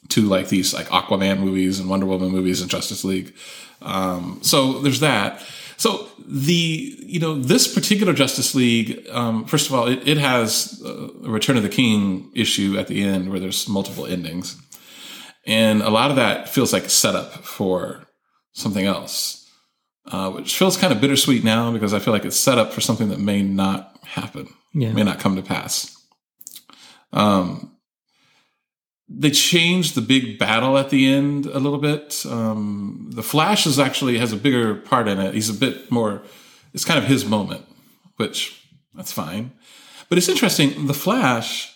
to 0.10 0.22
like 0.22 0.50
these 0.50 0.74
like 0.74 0.88
Aquaman 0.88 1.40
movies 1.40 1.80
and 1.80 1.90
Wonder 1.90 2.06
Woman 2.06 2.30
movies 2.30 2.62
and 2.62 2.70
Justice 2.70 3.04
League. 3.04 3.34
Um, 3.82 4.40
so 4.42 4.80
there's 4.80 5.02
that. 5.02 5.44
So 5.78 6.08
the 6.26 6.96
you 7.00 7.20
know 7.20 7.36
this 7.36 7.74
particular 7.74 8.14
Justice 8.14 8.56
League, 8.56 9.08
um, 9.12 9.46
first 9.46 9.68
of 9.68 9.76
all, 9.76 9.88
it, 9.88 10.08
it 10.08 10.18
has 10.18 10.82
a 10.84 11.30
Return 11.30 11.58
of 11.58 11.64
the 11.64 11.70
King 11.70 12.32
issue 12.34 12.78
at 12.78 12.88
the 12.88 13.04
end 13.04 13.30
where 13.30 13.40
there's 13.40 13.68
multiple 13.68 14.06
endings, 14.06 14.60
and 15.46 15.82
a 15.82 15.90
lot 15.90 16.10
of 16.10 16.16
that 16.16 16.50
feels 16.50 16.74
like 16.74 16.86
a 16.86 16.90
setup 16.90 17.34
for 17.44 18.08
something 18.54 18.86
else 18.86 19.43
uh, 20.06 20.32
which 20.32 20.58
feels 20.58 20.78
kind 20.78 20.92
of 20.92 21.00
bittersweet 21.00 21.44
now 21.44 21.72
because 21.72 21.94
I 21.94 22.00
feel 22.00 22.14
like 22.14 22.26
it's 22.26 22.38
set 22.38 22.58
up 22.58 22.74
for 22.74 22.82
something 22.82 23.10
that 23.10 23.20
may 23.20 23.42
not 23.42 23.98
happen, 24.04 24.48
yeah. 24.74 24.92
may 24.92 25.04
not 25.04 25.20
come 25.20 25.36
to 25.36 25.42
pass. 25.42 25.98
Um, 27.12 27.78
they 29.08 29.32
changed 29.32 29.96
the 29.96 30.02
big 30.02 30.40
battle 30.40 30.78
at 30.78 30.90
the 30.90 31.12
end 31.12 31.46
a 31.46 31.60
little 31.60 31.78
bit. 31.78 32.26
Um, 32.26 33.10
the 33.14 33.24
Flash 33.24 33.68
is 33.68 33.80
actually 33.80 34.18
has 34.18 34.34
a 34.34 34.38
bigger 34.38 34.76
part 34.76 35.08
in 35.08 35.20
it. 35.20 35.34
He's 35.34 35.50
a 35.50 35.54
bit 35.54 35.92
more. 35.92 36.24
It's 36.74 36.86
kind 36.86 36.98
of 36.98 37.06
his 37.06 37.24
moment, 37.24 37.66
which 38.18 38.68
that's 38.96 39.12
fine. 39.12 39.52
But 40.10 40.18
it's 40.18 40.30
interesting. 40.30 40.88
The 40.88 40.94
Flash. 40.94 41.70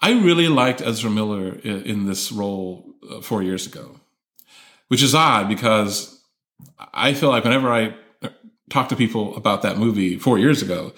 I 0.00 0.12
really 0.12 0.46
liked 0.48 0.80
Ezra 0.80 1.10
Miller 1.10 1.54
in, 1.64 1.82
in 1.82 2.06
this 2.06 2.30
role 2.30 2.94
uh, 3.10 3.20
four 3.20 3.42
years 3.42 3.66
ago, 3.66 3.96
which 4.86 5.02
is 5.02 5.12
odd 5.12 5.48
because 5.48 6.17
I 6.92 7.14
feel 7.14 7.28
like 7.28 7.44
whenever 7.44 7.72
I 7.72 7.94
talk 8.70 8.88
to 8.90 8.96
people 8.96 9.36
about 9.36 9.62
that 9.62 9.78
movie 9.78 10.18
four 10.18 10.38
years 10.38 10.62
ago, 10.62 10.92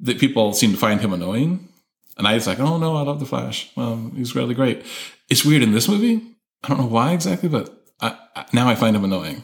that 0.00 0.18
people 0.18 0.52
seem 0.52 0.72
to 0.72 0.76
find 0.76 1.00
him 1.00 1.12
annoying. 1.12 1.68
And 2.16 2.26
I 2.28 2.34
was 2.34 2.46
like, 2.46 2.60
oh 2.60 2.78
no, 2.78 2.96
I 2.96 3.02
love 3.02 3.20
the 3.20 3.26
Flash. 3.26 3.70
Um, 3.76 4.12
he's 4.14 4.34
really 4.34 4.54
great. 4.54 4.84
It's 5.28 5.44
weird 5.44 5.62
in 5.62 5.72
this 5.72 5.88
movie. 5.88 6.22
I 6.62 6.68
don't 6.68 6.78
know 6.78 6.86
why 6.86 7.12
exactly, 7.12 7.48
but 7.48 7.74
I, 8.00 8.16
I, 8.36 8.46
now 8.52 8.68
I 8.68 8.74
find 8.74 8.94
him 8.94 9.04
annoying. 9.04 9.42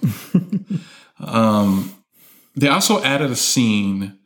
um, 1.21 1.95
they 2.55 2.69
also 2.69 3.03
added 3.03 3.31
a 3.31 3.37
scene. 3.37 4.19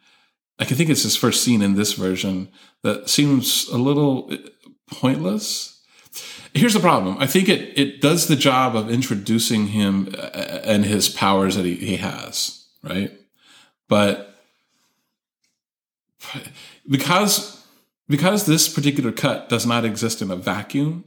I 0.59 0.65
think 0.65 0.91
it's 0.91 1.03
his 1.03 1.17
first 1.17 1.43
scene 1.43 1.63
in 1.63 1.75
this 1.75 1.95
version 1.95 2.49
that 2.83 3.09
seems 3.09 3.69
a 3.69 3.79
little 3.79 4.31
pointless. 4.91 5.74
Here's 6.53 6.75
the 6.75 6.81
problem. 6.81 7.17
I 7.19 7.27
think 7.27 7.49
it 7.49 7.77
it 7.79 8.01
does 8.01 8.29
the 8.29 8.37
job 8.37 8.77
of 8.77 8.91
introducing 8.91 9.69
him 9.69 10.15
uh, 10.17 10.61
and 10.65 10.85
his 10.85 11.09
powers 11.09 11.57
that 11.57 11.65
he, 11.65 11.75
he 11.75 11.97
has, 11.97 12.67
right? 12.83 13.13
But 13.89 14.35
because 16.89 17.65
because 18.09 18.47
this 18.47 18.69
particular 18.69 19.13
cut 19.13 19.49
does 19.49 19.67
not 19.67 19.85
exist 19.85 20.23
in 20.23 20.31
a 20.31 20.37
vacuum, 20.37 21.05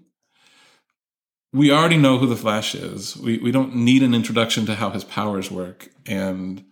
we 1.54 1.72
already 1.72 1.98
know 1.98 2.18
who 2.18 2.28
the 2.28 2.36
Flash 2.36 2.76
is. 2.76 3.16
We 3.18 3.38
we 3.38 3.52
don't 3.52 3.76
need 3.76 4.04
an 4.04 4.14
introduction 4.14 4.66
to 4.66 4.76
how 4.76 4.90
his 4.90 5.04
powers 5.04 5.50
work, 5.50 5.90
and 6.06 6.64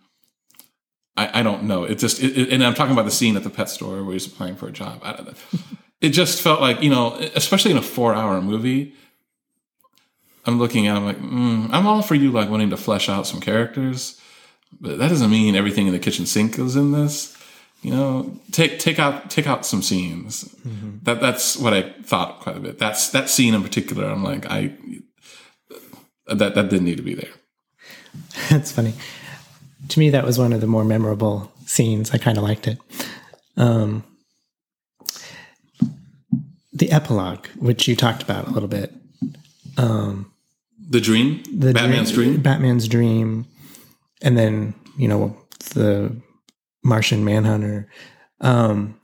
I, 1.16 1.40
I 1.40 1.42
don't 1.42 1.64
know. 1.64 1.84
It 1.84 1.98
just 1.98 2.22
it, 2.22 2.52
and 2.52 2.62
I'm 2.62 2.74
talking 2.74 2.92
about 2.92 3.06
the 3.06 3.10
scene 3.10 3.36
at 3.36 3.42
the 3.44 3.50
pet 3.50 3.70
store 3.70 4.02
where 4.02 4.12
he's 4.12 4.26
applying 4.26 4.56
for 4.56 4.68
a 4.68 4.72
job. 4.72 5.00
I 5.02 5.12
don't 5.12 5.26
know. 5.26 5.60
it 6.00 6.10
just 6.10 6.42
felt 6.42 6.60
like 6.60 6.82
you 6.82 6.90
know, 6.90 7.14
especially 7.34 7.70
in 7.70 7.76
a 7.76 7.82
four 7.82 8.14
hour 8.14 8.40
movie. 8.40 8.94
I'm 10.44 10.58
looking 10.58 10.86
at. 10.86 10.96
I'm 10.96 11.04
like, 11.04 11.18
mm, 11.18 11.68
I'm 11.72 11.86
all 11.86 12.02
for 12.02 12.14
you 12.14 12.30
like 12.30 12.48
wanting 12.48 12.70
to 12.70 12.76
flesh 12.76 13.08
out 13.08 13.26
some 13.26 13.40
characters, 13.40 14.20
but 14.80 14.98
that 14.98 15.08
doesn't 15.08 15.30
mean 15.30 15.56
everything 15.56 15.88
in 15.88 15.92
the 15.92 15.98
kitchen 15.98 16.24
sink 16.24 16.58
is 16.58 16.76
in 16.76 16.92
this 16.92 17.36
you 17.82 17.92
know, 17.92 18.36
take 18.50 18.80
take 18.80 18.98
out 18.98 19.30
take 19.30 19.46
out 19.46 19.64
some 19.64 19.80
scenes. 19.80 20.44
Mm-hmm. 20.66 20.98
That 21.02 21.20
that's 21.20 21.56
what 21.56 21.72
I 21.72 21.92
thought 22.02 22.40
quite 22.40 22.56
a 22.56 22.60
bit. 22.60 22.80
That's 22.80 23.10
that 23.10 23.28
scene 23.28 23.54
in 23.54 23.62
particular. 23.62 24.06
I'm 24.06 24.24
like, 24.24 24.44
I 24.46 24.72
that 26.26 26.56
that 26.56 26.68
didn't 26.68 26.84
need 26.84 26.96
to 26.96 27.04
be 27.04 27.14
there. 27.14 27.30
That's 28.50 28.72
funny. 28.72 28.94
To 29.90 29.98
me, 30.00 30.10
that 30.10 30.24
was 30.24 30.36
one 30.36 30.52
of 30.52 30.60
the 30.60 30.66
more 30.66 30.84
memorable 30.84 31.52
scenes. 31.66 32.10
I 32.10 32.18
kind 32.18 32.38
of 32.38 32.42
liked 32.42 32.66
it. 32.66 32.78
Um, 33.56 34.02
the 36.76 36.92
epilogue, 36.92 37.46
which 37.56 37.88
you 37.88 37.96
talked 37.96 38.22
about 38.22 38.48
a 38.48 38.50
little 38.50 38.68
bit. 38.68 38.92
Um, 39.78 40.32
the 40.88 41.00
dream, 41.00 41.42
the 41.52 41.72
Batman's 41.72 42.12
dream, 42.12 42.30
dream, 42.32 42.42
Batman's 42.42 42.88
dream, 42.88 43.46
and 44.22 44.36
then 44.36 44.74
you 44.96 45.08
know 45.08 45.36
the 45.74 46.14
Martian 46.84 47.24
Manhunter. 47.24 47.88
Um, 48.40 49.00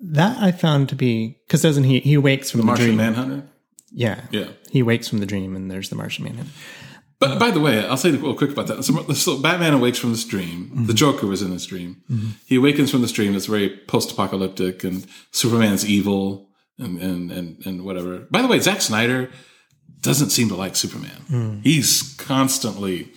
that 0.00 0.42
I 0.42 0.52
found 0.52 0.88
to 0.88 0.96
be 0.96 1.38
because 1.46 1.62
doesn't 1.62 1.84
he 1.84 2.00
he 2.00 2.16
wakes 2.16 2.50
from 2.50 2.58
the, 2.58 2.62
the 2.62 2.66
Martian 2.66 2.86
dream. 2.86 2.96
Manhunter? 2.96 3.48
Yeah, 3.92 4.22
yeah. 4.30 4.48
He 4.70 4.82
wakes 4.82 5.08
from 5.08 5.18
the 5.18 5.26
dream, 5.26 5.54
and 5.54 5.70
there's 5.70 5.90
the 5.90 5.96
Martian 5.96 6.24
Manhunter. 6.24 6.50
But 7.22 7.38
by 7.38 7.50
the 7.50 7.60
way, 7.60 7.86
I'll 7.86 7.96
say 7.96 8.10
real 8.10 8.34
quick 8.34 8.50
about 8.50 8.66
that. 8.66 8.82
So, 8.82 9.12
so 9.14 9.40
Batman 9.40 9.74
awakes 9.74 9.98
from 9.98 10.10
this 10.10 10.24
dream. 10.24 10.66
Mm-hmm. 10.66 10.86
The 10.86 10.94
Joker 10.94 11.26
was 11.26 11.40
in 11.40 11.50
this 11.50 11.66
dream. 11.66 12.02
Mm-hmm. 12.10 12.30
He 12.46 12.56
awakens 12.56 12.90
from 12.90 13.00
this 13.00 13.12
dream. 13.12 13.34
It's 13.34 13.46
very 13.46 13.70
post-apocalyptic, 13.86 14.84
and 14.84 15.06
Superman's 15.30 15.84
evil, 15.88 16.48
and 16.78 17.00
and 17.00 17.30
and 17.30 17.66
and 17.66 17.84
whatever. 17.84 18.26
By 18.30 18.42
the 18.42 18.48
way, 18.48 18.58
Zack 18.58 18.80
Snyder 18.80 19.30
doesn't 20.00 20.30
seem 20.30 20.48
to 20.48 20.56
like 20.56 20.74
Superman. 20.76 21.22
Mm. 21.30 21.62
He's 21.62 22.14
constantly 22.18 23.12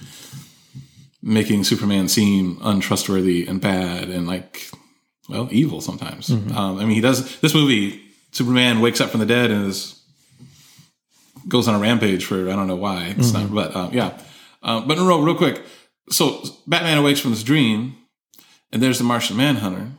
making 1.22 1.64
Superman 1.64 2.08
seem 2.08 2.60
untrustworthy 2.62 3.48
and 3.48 3.60
bad 3.60 4.10
and 4.10 4.28
like, 4.28 4.70
well, 5.28 5.50
evil 5.52 5.82
sometimes. 5.82 6.30
Mm-hmm. 6.30 6.56
Um, 6.56 6.78
I 6.78 6.82
mean, 6.86 6.94
he 6.96 7.02
does 7.02 7.40
this 7.40 7.56
movie. 7.56 8.02
Superman 8.32 8.82
wakes 8.82 9.02
up 9.02 9.10
from 9.10 9.22
the 9.22 9.26
dead 9.26 9.50
and 9.50 9.66
is 9.66 10.05
goes 11.48 11.68
on 11.68 11.76
a 11.76 11.80
rampage 11.80 12.26
for 12.26 12.50
I 12.50 12.56
don't 12.56 12.68
know 12.68 12.76
why. 12.76 13.14
It's 13.18 13.32
mm-hmm. 13.32 13.56
not, 13.56 13.74
but 13.74 13.76
um, 13.76 13.94
yeah. 13.94 14.18
Um, 14.64 14.88
but 14.88 14.98
real, 14.98 15.22
real 15.22 15.36
quick. 15.36 15.64
So 16.10 16.44
Batman 16.68 16.98
awakes 16.98 17.20
from 17.20 17.32
his 17.32 17.44
dream, 17.44 17.98
and 18.72 18.82
there's 18.82 18.98
the 18.98 19.04
Martian 19.04 19.38
Manhunter, 19.38 19.92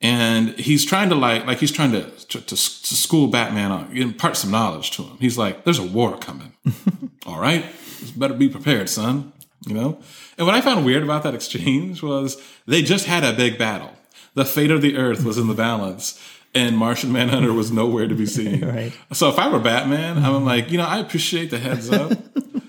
and 0.00 0.50
he's 0.58 0.84
trying 0.84 1.08
to 1.08 1.14
like 1.14 1.46
like 1.46 1.58
he's 1.58 1.72
trying 1.72 1.92
to 1.92 2.10
to, 2.10 2.40
to 2.40 2.56
school 2.56 3.28
Batman 3.28 3.72
on 3.72 3.96
impart 3.96 4.36
some 4.36 4.50
knowledge 4.50 4.90
to 4.92 5.02
him. 5.02 5.16
He's 5.20 5.38
like, 5.38 5.64
"There's 5.64 5.78
a 5.78 5.86
war 5.86 6.18
coming. 6.18 6.52
All 7.26 7.40
right, 7.40 7.64
better 8.16 8.34
be 8.34 8.48
prepared, 8.48 8.88
son." 8.88 9.32
you 9.66 9.74
know? 9.74 9.98
And 10.38 10.46
what 10.46 10.54
I 10.54 10.60
found 10.60 10.84
weird 10.84 11.02
about 11.02 11.22
that 11.24 11.34
exchange 11.38 12.02
was 12.02 12.40
they 12.66 12.82
just 12.82 13.06
had 13.06 13.24
a 13.24 13.32
big 13.32 13.58
battle. 13.58 13.92
The 14.34 14.44
fate 14.44 14.70
of 14.70 14.82
the 14.82 14.96
earth 14.96 15.24
was 15.24 15.38
in 15.38 15.48
the 15.48 15.54
balance 15.54 16.20
and 16.56 16.76
Martian 16.76 17.12
Manhunter 17.12 17.52
was 17.52 17.70
nowhere 17.70 18.08
to 18.08 18.14
be 18.14 18.26
seen. 18.26 18.64
right. 18.66 18.92
So 19.12 19.28
if 19.28 19.38
I 19.38 19.48
were 19.48 19.58
Batman, 19.58 20.24
I'm 20.24 20.44
like, 20.44 20.70
you 20.70 20.78
know, 20.78 20.86
I 20.86 20.98
appreciate 20.98 21.50
the 21.50 21.58
heads 21.58 21.90
up, 21.90 22.12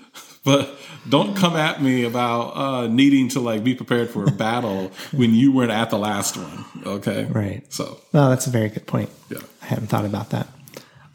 but 0.44 0.70
don't 1.08 1.34
come 1.34 1.56
at 1.56 1.82
me 1.82 2.04
about 2.04 2.56
uh, 2.56 2.86
needing 2.86 3.28
to 3.30 3.40
like 3.40 3.64
be 3.64 3.74
prepared 3.74 4.10
for 4.10 4.24
a 4.24 4.30
battle 4.30 4.92
when 5.12 5.34
you 5.34 5.52
weren't 5.52 5.72
at 5.72 5.88
the 5.88 5.98
last 5.98 6.36
one. 6.36 6.64
Okay. 6.84 7.24
Right. 7.24 7.72
So. 7.72 7.98
Well, 8.12 8.28
that's 8.28 8.46
a 8.46 8.50
very 8.50 8.68
good 8.68 8.86
point. 8.86 9.10
Yeah. 9.30 9.38
I 9.62 9.66
hadn't 9.66 9.86
thought 9.86 10.04
about 10.04 10.30
that. 10.30 10.48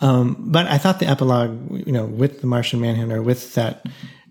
Um, 0.01 0.35
but 0.39 0.65
I 0.65 0.79
thought 0.79 0.99
the 0.99 1.07
epilogue, 1.07 1.87
you 1.87 1.93
know, 1.93 2.05
with 2.05 2.41
the 2.41 2.47
Martian 2.47 2.81
Manhunter, 2.81 3.21
with 3.21 3.53
that 3.53 3.85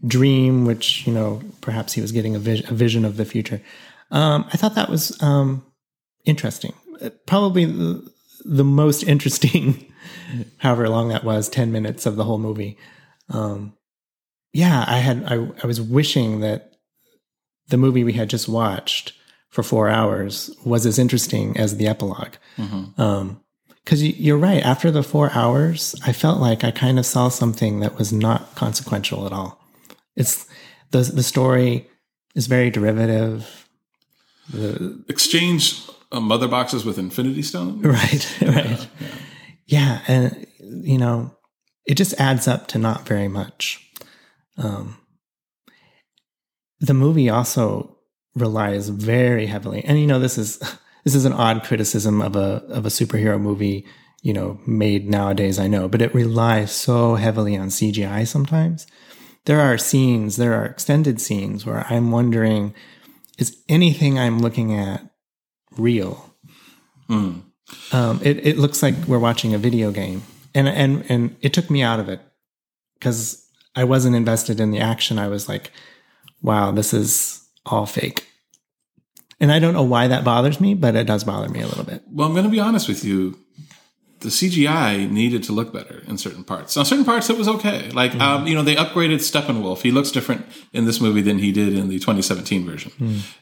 dream, 0.07 0.67
which 0.67 1.07
you 1.07 1.13
know 1.13 1.41
perhaps 1.61 1.93
he 1.93 2.01
was 2.01 2.13
getting 2.13 2.35
a, 2.35 2.39
vis- 2.39 2.69
a 2.69 2.75
vision 2.75 3.05
of 3.05 3.17
the 3.17 3.25
future. 3.25 3.63
Um, 4.11 4.45
I 4.53 4.57
thought 4.57 4.75
that 4.75 4.91
was 4.91 5.21
um, 5.23 5.65
interesting. 6.25 6.75
Uh, 7.01 7.11
probably 7.27 7.65
the, 7.65 8.13
the 8.45 8.65
most 8.65 9.03
interesting, 9.09 9.93
however 10.59 10.89
long 10.89 11.09
that 11.09 11.25
was, 11.25 11.49
ten 11.49 11.73
minutes 11.73 12.07
of 12.07 12.17
the 12.17 12.25
whole 12.25 12.39
movie. 12.39 12.79
Um, 13.29 13.75
yeah, 14.53 14.85
I 14.87 14.99
had 14.99 15.25
I, 15.27 15.49
I 15.63 15.67
was 15.67 15.81
wishing 15.81 16.41
that 16.41 16.75
the 17.69 17.79
movie 17.79 18.05
we 18.05 18.13
had 18.13 18.29
just 18.29 18.49
watched 18.49 19.15
for 19.49 19.63
four 19.63 19.89
hours 19.89 20.51
was 20.65 20.87
as 20.87 20.99
interesting 20.99 21.57
as 21.57 21.77
the 21.77 21.87
epilogue. 21.87 22.35
Mm-hmm. 22.57 23.01
Um, 23.01 23.41
because 23.85 24.03
you're 24.03 24.39
right. 24.39 24.63
After 24.63 24.93
the 24.93 25.03
four 25.03 25.33
hours, 25.33 25.97
I 26.07 26.13
felt 26.13 26.41
like 26.41 26.63
I 26.63 26.71
kind 26.71 27.01
of 27.01 27.07
saw 27.07 27.29
something 27.29 27.81
that 27.81 27.99
was 27.99 28.13
not 28.13 28.55
consequential 28.55 29.27
at 29.27 29.33
all. 29.33 29.61
It's 30.15 30.47
the 30.93 31.01
the 31.01 31.23
story 31.23 31.89
is 32.35 32.47
very 32.47 32.71
derivative. 32.71 33.69
The 34.51 35.05
exchange 35.09 35.83
uh, 36.13 36.21
mother 36.21 36.49
boxes 36.49 36.85
with 36.85 36.99
Infinity 36.99 37.43
Stone. 37.43 37.83
Right, 37.83 38.37
right. 38.43 38.89
Yeah, 39.67 40.01
yeah. 40.01 40.01
yeah, 40.01 40.01
and 40.09 40.47
you 40.61 40.99
know, 40.99 41.37
it 41.87 41.95
just 41.95 42.15
adds 42.21 42.47
up 42.47 42.69
to 42.69 42.79
not 42.79 43.07
very 43.07 43.29
much. 43.29 43.91
Um, 44.57 44.99
the 46.81 46.95
movie 46.95 47.31
also 47.31 47.99
relies 48.35 48.89
very 48.89 49.47
heavily, 49.47 49.85
and 49.85 50.01
you 50.01 50.07
know, 50.07 50.19
this 50.19 50.39
is 50.39 50.59
this 51.05 51.15
is 51.15 51.25
an 51.25 51.33
odd 51.33 51.65
criticism 51.65 52.21
of 52.23 52.37
a 52.37 52.65
of 52.69 52.87
a 52.87 52.91
superhero 52.91 53.41
movie, 53.41 53.87
you 54.23 54.33
know, 54.33 54.61
made 54.67 55.09
nowadays. 55.09 55.59
I 55.59 55.67
know, 55.67 55.89
but 55.89 56.03
it 56.03 56.15
relies 56.15 56.73
so 56.73 57.17
heavily 57.17 57.57
on 57.57 57.69
CGI 57.69 58.27
sometimes 58.27 58.87
there 59.45 59.61
are 59.61 59.79
scenes, 59.79 60.37
there 60.37 60.55
are 60.55 60.65
extended 60.65 61.21
scenes 61.21 61.67
where 61.67 61.85
I'm 61.91 62.11
wondering, 62.11 62.75
is 63.39 63.57
anything 63.69 64.19
I'm 64.19 64.39
looking 64.39 64.75
at 64.75 65.11
real? 65.77 66.35
Mm. 67.09 67.43
Um, 67.93 68.21
it, 68.23 68.47
it 68.47 68.59
looks 68.59 68.83
like 68.83 68.95
we're 69.07 69.19
watching 69.19 69.55
a 69.55 69.59
video 69.59 69.91
game, 69.91 70.23
and 70.55 70.69
and 70.69 71.05
and 71.09 71.37
it 71.41 71.53
took 71.53 71.71
me 71.71 71.83
out 71.83 72.01
of 72.01 72.09
it 72.09 72.21
because 72.99 73.47
I 73.75 73.85
wasn't 73.85 74.17
invested 74.17 74.61
in 74.61 74.71
the 74.71 74.81
action. 74.81 75.19
I 75.19 75.29
was 75.29 75.49
like, 75.49 75.73
wow, 76.43 76.71
this 76.71 76.93
is 76.93 77.47
all 77.65 77.87
fake. 77.87 78.27
And 79.41 79.51
I 79.51 79.59
don't 79.59 79.75
know 79.75 79.83
why 79.83 80.07
that 80.09 80.25
bothers 80.25 80.61
me, 80.61 80.75
but 80.75 80.95
it 80.95 81.07
does 81.07 81.25
bother 81.25 81.49
me 81.49 81.61
a 81.63 81.67
little 81.67 81.85
bit. 81.85 82.03
Well, 82.11 82.29
I'm 82.29 82.33
going 82.33 82.45
to 82.45 82.51
be 82.51 82.61
honest 82.61 82.87
with 82.89 83.05
you. 83.05 83.39
the 84.21 84.29
CGI 84.29 85.11
needed 85.11 85.43
to 85.45 85.53
look 85.53 85.73
better 85.73 86.03
in 86.07 86.17
certain 86.17 86.45
parts. 86.45 86.77
Now, 86.77 86.85
certain 86.85 87.05
parts 87.05 87.29
it 87.29 87.37
was 87.37 87.49
okay. 87.49 87.91
Like, 87.91 88.15
um, 88.15 88.47
you 88.47 88.55
know, 88.55 88.63
they 88.63 88.77
upgraded 88.77 89.17
Steppenwolf. 89.17 89.83
He 89.83 89.91
looks 89.91 90.13
different 90.13 90.47
in 90.73 90.85
this 90.85 91.01
movie 91.01 91.23
than 91.23 91.39
he 91.39 91.51
did 91.51 91.73
in 91.73 91.89
the 91.89 91.99
2017 91.99 92.65
version, 92.65 92.93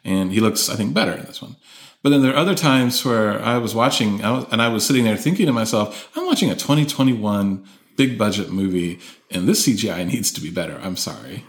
and 0.05 0.33
he 0.33 0.41
looks, 0.41 0.71
I 0.71 0.77
think, 0.77 0.95
better 0.95 1.13
in 1.13 1.27
this 1.27 1.43
one. 1.43 1.57
But 2.03 2.11
then 2.11 2.23
there 2.23 2.33
are 2.33 2.37
other 2.37 2.55
times 2.55 3.05
where 3.05 3.41
I 3.43 3.59
was 3.59 3.75
watching, 3.75 4.25
I 4.25 4.31
was, 4.31 4.47
and 4.51 4.63
I 4.63 4.69
was 4.69 4.87
sitting 4.87 5.05
there 5.05 5.17
thinking 5.17 5.47
to 5.47 5.53
myself, 5.53 6.11
I'm 6.17 6.27
watching 6.27 6.51
a 6.51 6.55
2021 6.55 7.67
big 7.97 8.17
budget 8.17 8.51
movie, 8.51 8.99
and 9.31 9.47
this 9.47 9.67
CGI 9.67 10.07
needs 10.07 10.33
to 10.33 10.41
be 10.41 10.51
better. 10.51 10.79
I'm 10.83 10.97
sorry. 10.97 11.45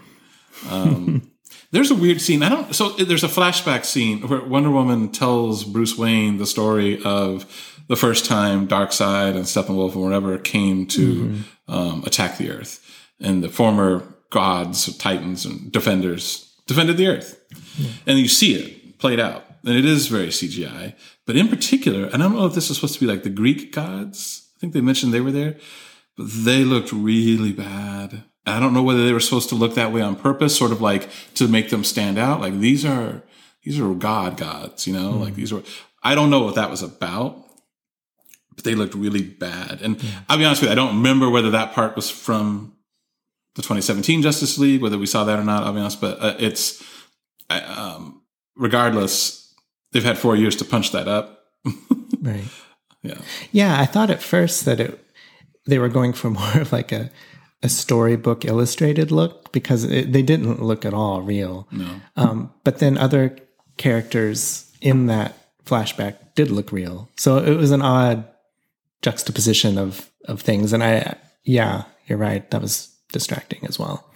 Um, 0.69 1.31
there's 1.71 1.91
a 1.91 1.95
weird 1.95 2.19
scene. 2.19 2.43
I 2.43 2.49
don't. 2.49 2.75
So 2.75 2.89
there's 2.89 3.23
a 3.23 3.29
flashback 3.29 3.85
scene 3.85 4.27
where 4.27 4.43
Wonder 4.43 4.69
Woman 4.71 5.09
tells 5.11 5.63
Bruce 5.63 5.97
Wayne 5.97 6.37
the 6.37 6.45
story 6.45 7.01
of 7.03 7.45
the 7.87 7.95
first 7.95 8.25
time 8.25 8.67
Darkseid 8.67 9.35
and 9.35 9.45
Steppenwolf 9.45 9.93
and 9.93 10.03
whatever 10.03 10.37
came 10.37 10.85
to 10.87 11.37
um, 11.67 12.03
attack 12.05 12.37
the 12.37 12.51
Earth, 12.51 12.85
and 13.19 13.43
the 13.43 13.49
former 13.49 14.03
gods, 14.29 14.95
titans, 14.97 15.45
and 15.45 15.71
defenders 15.71 16.53
defended 16.67 16.97
the 16.97 17.07
Earth, 17.07 17.39
and 18.05 18.19
you 18.19 18.27
see 18.27 18.55
it 18.55 18.99
played 18.99 19.19
out, 19.19 19.45
and 19.65 19.75
it 19.75 19.85
is 19.85 20.07
very 20.07 20.27
CGI. 20.27 20.95
But 21.25 21.35
in 21.35 21.47
particular, 21.47 22.05
and 22.05 22.15
I 22.15 22.27
don't 22.27 22.35
know 22.35 22.45
if 22.45 22.55
this 22.55 22.69
is 22.69 22.77
supposed 22.77 22.95
to 22.95 22.99
be 22.99 23.05
like 23.05 23.23
the 23.23 23.29
Greek 23.29 23.71
gods. 23.71 24.49
I 24.55 24.59
think 24.59 24.73
they 24.73 24.81
mentioned 24.81 25.13
they 25.13 25.21
were 25.21 25.31
there, 25.31 25.57
but 26.17 26.27
they 26.29 26.63
looked 26.63 26.91
really 26.91 27.51
bad. 27.51 28.23
I 28.45 28.59
don't 28.59 28.73
know 28.73 28.83
whether 28.83 29.05
they 29.05 29.13
were 29.13 29.19
supposed 29.19 29.49
to 29.49 29.55
look 29.55 29.75
that 29.75 29.91
way 29.91 30.01
on 30.01 30.15
purpose, 30.15 30.57
sort 30.57 30.71
of 30.71 30.81
like 30.81 31.09
to 31.35 31.47
make 31.47 31.69
them 31.69 31.83
stand 31.83 32.17
out. 32.17 32.41
Like 32.41 32.59
these 32.59 32.83
are 32.85 33.23
these 33.63 33.79
are 33.79 33.93
god 33.93 34.37
gods, 34.37 34.87
you 34.87 34.93
know, 34.93 35.11
like 35.11 35.35
these 35.35 35.53
were. 35.53 35.63
I 36.03 36.15
don't 36.15 36.31
know 36.31 36.41
what 36.41 36.55
that 36.55 36.71
was 36.71 36.81
about, 36.81 37.45
but 38.55 38.63
they 38.63 38.73
looked 38.73 38.95
really 38.95 39.21
bad. 39.21 39.81
And 39.81 40.03
I'll 40.27 40.37
be 40.37 40.45
honest 40.45 40.61
with 40.61 40.69
you, 40.69 40.71
I 40.71 40.75
don't 40.75 40.97
remember 40.97 41.29
whether 41.29 41.51
that 41.51 41.73
part 41.73 41.95
was 41.95 42.09
from 42.09 42.73
the 43.55 43.61
2017 43.61 44.23
Justice 44.23 44.57
League, 44.57 44.81
whether 44.81 44.97
we 44.97 45.05
saw 45.05 45.23
that 45.25 45.37
or 45.37 45.43
not. 45.43 45.63
I'll 45.63 45.73
be 45.73 45.79
honest, 45.79 46.01
but 46.01 46.19
uh, 46.19 46.35
it's 46.39 46.83
I, 47.49 47.61
um, 47.61 48.23
regardless. 48.55 49.40
They've 49.91 50.03
had 50.03 50.17
four 50.17 50.35
years 50.35 50.55
to 50.57 50.65
punch 50.65 50.91
that 50.91 51.07
up. 51.07 51.45
Right. 52.21 52.43
Yeah. 53.01 53.17
Yeah, 53.51 53.81
I 53.81 53.87
thought 53.87 54.11
at 54.11 54.21
first 54.21 54.65
that 54.65 54.79
it 54.79 55.03
they 55.65 55.79
were 55.79 55.89
going 55.89 56.13
for 56.13 56.29
more 56.39 56.61
of 56.61 56.71
like 56.71 56.91
a 56.91 57.09
a 57.63 57.69
storybook 57.69 58.45
illustrated 58.45 59.11
look 59.11 59.51
because 59.51 59.83
it, 59.83 60.13
they 60.13 60.21
didn't 60.21 60.61
look 60.61 60.85
at 60.85 60.93
all 60.93 61.21
real. 61.21 61.67
No. 61.71 62.01
Um, 62.15 62.53
but 62.63 62.77
then 62.77 62.97
other 62.97 63.37
characters 63.77 64.71
in 64.81 65.07
that 65.07 65.35
flashback 65.65 66.17
did 66.35 66.51
look 66.51 66.71
real, 66.71 67.09
so 67.17 67.37
it 67.37 67.55
was 67.55 67.71
an 67.71 67.81
odd 67.81 68.23
juxtaposition 69.01 69.77
of 69.77 70.09
of 70.25 70.41
things. 70.41 70.73
And 70.73 70.83
I, 70.83 71.15
yeah, 71.43 71.85
you're 72.05 72.19
right, 72.19 72.49
that 72.51 72.61
was 72.61 72.95
distracting 73.11 73.65
as 73.65 73.79
well. 73.79 74.11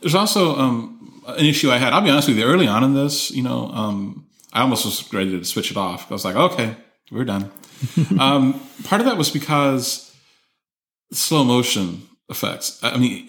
There's 0.00 0.14
also 0.14 0.56
um, 0.56 1.22
an 1.26 1.46
issue 1.46 1.70
I 1.70 1.78
had. 1.78 1.92
I'll 1.92 2.02
be 2.02 2.10
honest 2.10 2.28
with 2.28 2.38
you. 2.38 2.44
Early 2.44 2.66
on 2.66 2.84
in 2.84 2.94
this, 2.94 3.30
you 3.30 3.42
know, 3.42 3.68
um, 3.68 4.23
I 4.54 4.60
almost 4.60 4.84
was 4.84 5.12
ready 5.12 5.38
to 5.38 5.44
switch 5.44 5.70
it 5.70 5.76
off. 5.76 6.10
I 6.10 6.14
was 6.14 6.24
like, 6.24 6.36
okay, 6.36 6.76
we're 7.10 7.24
done. 7.24 7.50
um, 8.20 8.60
part 8.84 9.00
of 9.00 9.06
that 9.06 9.18
was 9.18 9.30
because 9.30 10.14
slow 11.12 11.44
motion 11.44 12.02
effects. 12.28 12.78
I 12.82 12.96
mean, 12.96 13.28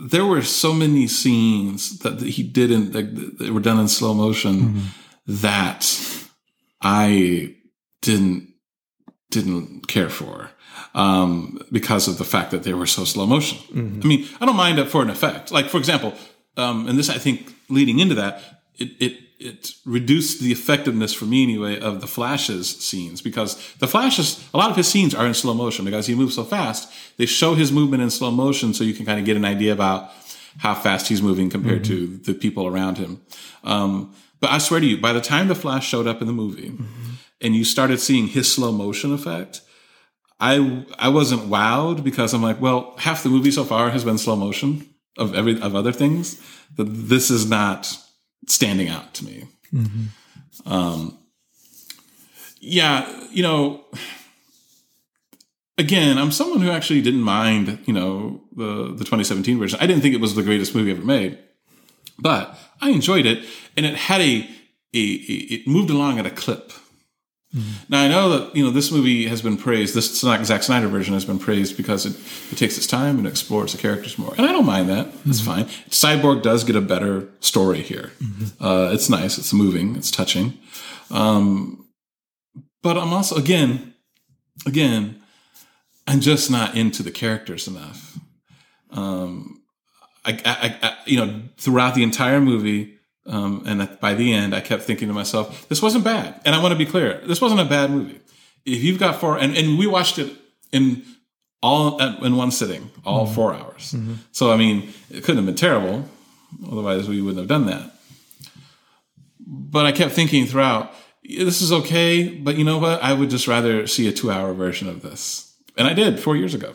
there 0.00 0.24
were 0.24 0.42
so 0.42 0.72
many 0.72 1.06
scenes 1.08 1.98
that 2.00 2.20
he 2.20 2.42
didn't 2.42 2.92
that, 2.92 3.38
that 3.38 3.52
were 3.52 3.60
done 3.60 3.80
in 3.80 3.88
slow 3.88 4.14
motion 4.14 4.74
that 5.26 6.28
I 6.80 7.56
didn't 8.00 8.48
didn't 9.30 9.88
care 9.88 10.10
for 10.10 10.50
um, 10.94 11.58
because 11.72 12.06
of 12.06 12.18
the 12.18 12.24
fact 12.24 12.50
that 12.50 12.64
they 12.64 12.74
were 12.74 12.86
so 12.86 13.04
slow 13.04 13.26
motion. 13.26 13.58
I 14.02 14.06
mean, 14.06 14.28
I 14.40 14.46
don't 14.46 14.56
mind 14.56 14.78
it 14.78 14.88
for 14.88 15.02
an 15.02 15.10
effect. 15.10 15.50
Like 15.50 15.66
for 15.66 15.78
example, 15.78 16.14
um, 16.56 16.86
and 16.86 16.98
this 16.98 17.08
I 17.08 17.18
think 17.18 17.52
leading 17.68 17.98
into 17.98 18.14
that, 18.16 18.42
it 18.76 18.90
it 19.00 19.21
it 19.44 19.72
reduced 19.84 20.40
the 20.40 20.52
effectiveness 20.52 21.12
for 21.12 21.24
me 21.24 21.42
anyway 21.42 21.78
of 21.78 22.00
the 22.00 22.06
Flash's 22.06 22.68
scenes 22.78 23.20
because 23.20 23.74
the 23.74 23.88
Flash's 23.88 24.48
a 24.54 24.56
lot 24.56 24.70
of 24.70 24.76
his 24.76 24.88
scenes 24.88 25.14
are 25.14 25.26
in 25.26 25.34
slow 25.34 25.54
motion 25.54 25.84
because 25.84 26.06
he 26.06 26.14
moves 26.14 26.34
so 26.34 26.44
fast. 26.44 26.92
They 27.16 27.26
show 27.26 27.54
his 27.54 27.72
movement 27.72 28.02
in 28.02 28.10
slow 28.10 28.30
motion 28.30 28.74
so 28.74 28.84
you 28.84 28.94
can 28.94 29.06
kind 29.06 29.18
of 29.18 29.26
get 29.26 29.36
an 29.36 29.44
idea 29.44 29.72
about 29.72 30.10
how 30.58 30.74
fast 30.74 31.08
he's 31.08 31.22
moving 31.22 31.50
compared 31.50 31.84
to 31.84 32.18
the 32.18 32.34
people 32.34 32.66
around 32.66 32.98
him. 32.98 33.20
Um, 33.64 34.14
but 34.40 34.50
I 34.50 34.58
swear 34.58 34.80
to 34.80 34.86
you, 34.86 35.00
by 35.00 35.12
the 35.12 35.20
time 35.20 35.48
the 35.48 35.54
Flash 35.54 35.86
showed 35.86 36.06
up 36.06 36.20
in 36.20 36.26
the 36.26 36.32
movie 36.32 36.72
and 37.40 37.54
you 37.54 37.64
started 37.64 38.00
seeing 38.00 38.28
his 38.28 38.52
slow 38.52 38.72
motion 38.72 39.12
effect, 39.12 39.60
I 40.40 40.84
I 40.98 41.08
wasn't 41.08 41.48
wowed 41.48 42.02
because 42.02 42.34
I'm 42.34 42.42
like, 42.42 42.60
well, 42.60 42.94
half 42.98 43.22
the 43.22 43.28
movie 43.28 43.52
so 43.52 43.64
far 43.64 43.90
has 43.90 44.04
been 44.04 44.18
slow 44.18 44.36
motion 44.36 44.86
of 45.16 45.34
every 45.34 45.60
of 45.60 45.76
other 45.76 45.92
things. 45.92 46.40
That 46.76 46.84
this 46.84 47.30
is 47.30 47.48
not 47.48 47.96
standing 48.46 48.88
out 48.88 49.14
to 49.14 49.24
me. 49.24 49.44
Um, 50.66 51.18
yeah, 52.60 53.26
you 53.30 53.42
know, 53.42 53.84
again, 55.78 56.18
I'm 56.18 56.30
someone 56.30 56.60
who 56.60 56.70
actually 56.70 57.02
didn't 57.02 57.22
mind, 57.22 57.78
you 57.86 57.92
know, 57.92 58.42
the 58.54 58.94
the 58.94 59.04
2017 59.04 59.58
version. 59.58 59.78
I 59.80 59.86
didn't 59.86 60.02
think 60.02 60.14
it 60.14 60.20
was 60.20 60.34
the 60.34 60.42
greatest 60.42 60.74
movie 60.74 60.92
ever 60.92 61.02
made, 61.02 61.38
but 62.18 62.56
I 62.80 62.90
enjoyed 62.90 63.26
it, 63.26 63.44
and 63.76 63.86
it 63.86 63.94
had 63.96 64.20
a, 64.20 64.48
a, 64.94 64.98
a 64.98 65.34
it 65.54 65.66
moved 65.66 65.90
along 65.90 66.18
at 66.18 66.26
a 66.26 66.30
clip. 66.30 66.72
Now 67.88 68.02
I 68.02 68.08
know 68.08 68.30
that 68.30 68.56
you 68.56 68.64
know 68.64 68.70
this 68.70 68.90
movie 68.90 69.26
has 69.26 69.42
been 69.42 69.58
praised. 69.58 69.94
This 69.94 70.18
Zack 70.18 70.62
Snyder 70.62 70.88
version 70.88 71.12
has 71.12 71.26
been 71.26 71.38
praised 71.38 71.76
because 71.76 72.06
it, 72.06 72.16
it 72.50 72.56
takes 72.56 72.78
its 72.78 72.86
time 72.86 73.18
and 73.18 73.26
explores 73.26 73.72
the 73.72 73.78
characters 73.78 74.16
more, 74.18 74.34
and 74.38 74.46
I 74.46 74.52
don't 74.52 74.64
mind 74.64 74.88
that. 74.88 75.08
It's 75.26 75.40
fine. 75.40 75.66
Cyborg 75.90 76.42
does 76.42 76.64
get 76.64 76.76
a 76.76 76.80
better 76.80 77.28
story 77.40 77.82
here. 77.82 78.12
Uh, 78.58 78.90
it's 78.92 79.10
nice. 79.10 79.36
It's 79.36 79.52
moving. 79.52 79.96
It's 79.96 80.10
touching. 80.10 80.58
Um, 81.10 81.88
but 82.82 82.96
I'm 82.96 83.12
also 83.12 83.36
again, 83.36 83.94
again, 84.66 85.22
I'm 86.06 86.20
just 86.20 86.50
not 86.50 86.74
into 86.74 87.02
the 87.02 87.10
characters 87.10 87.68
enough. 87.68 88.18
Um, 88.90 89.62
I, 90.24 90.40
I, 90.44 90.88
I, 90.88 90.96
you 91.06 91.16
know, 91.16 91.42
throughout 91.58 91.94
the 91.94 92.02
entire 92.02 92.40
movie, 92.40 92.98
um, 93.26 93.62
and 93.66 93.98
by 94.00 94.14
the 94.14 94.32
end, 94.32 94.54
I 94.54 94.60
kept 94.60 94.82
thinking 94.82 95.08
to 95.08 95.14
myself, 95.14 95.68
this 95.68 95.80
wasn't 95.80 96.04
bad. 96.04 96.40
And 96.44 96.54
I 96.54 96.62
want 96.62 96.72
to 96.72 96.78
be 96.78 96.86
clear, 96.86 97.20
this 97.26 97.40
wasn't 97.40 97.60
a 97.60 97.64
bad 97.64 97.90
movie. 97.90 98.20
If 98.64 98.82
you've 98.82 98.98
got 98.98 99.20
four, 99.20 99.38
and, 99.38 99.56
and 99.56 99.78
we 99.78 99.86
watched 99.86 100.18
it 100.18 100.32
in 100.72 101.04
all 101.62 102.00
at, 102.02 102.22
in 102.22 102.36
one 102.36 102.50
sitting, 102.50 102.90
all 103.04 103.26
four 103.26 103.54
hours. 103.54 103.94
So 104.32 104.52
I 104.52 104.56
mean, 104.56 104.92
it 105.10 105.22
couldn't 105.22 105.36
have 105.36 105.46
been 105.46 105.54
terrible. 105.54 106.08
Otherwise, 106.70 107.08
we 107.08 107.22
wouldn't 107.22 107.38
have 107.38 107.48
done 107.48 107.66
that. 107.66 107.90
But 109.46 109.86
I 109.86 109.92
kept 109.92 110.12
thinking 110.12 110.46
throughout, 110.46 110.92
this 111.22 111.62
is 111.62 111.72
okay, 111.72 112.28
but 112.28 112.56
you 112.56 112.64
know 112.64 112.78
what? 112.78 113.02
I 113.02 113.12
would 113.12 113.30
just 113.30 113.46
rather 113.46 113.86
see 113.86 114.08
a 114.08 114.12
two-hour 114.12 114.54
version 114.54 114.88
of 114.88 115.02
this, 115.02 115.54
and 115.76 115.86
I 115.86 115.94
did 115.94 116.18
four 116.18 116.36
years 116.36 116.54
ago. 116.54 116.74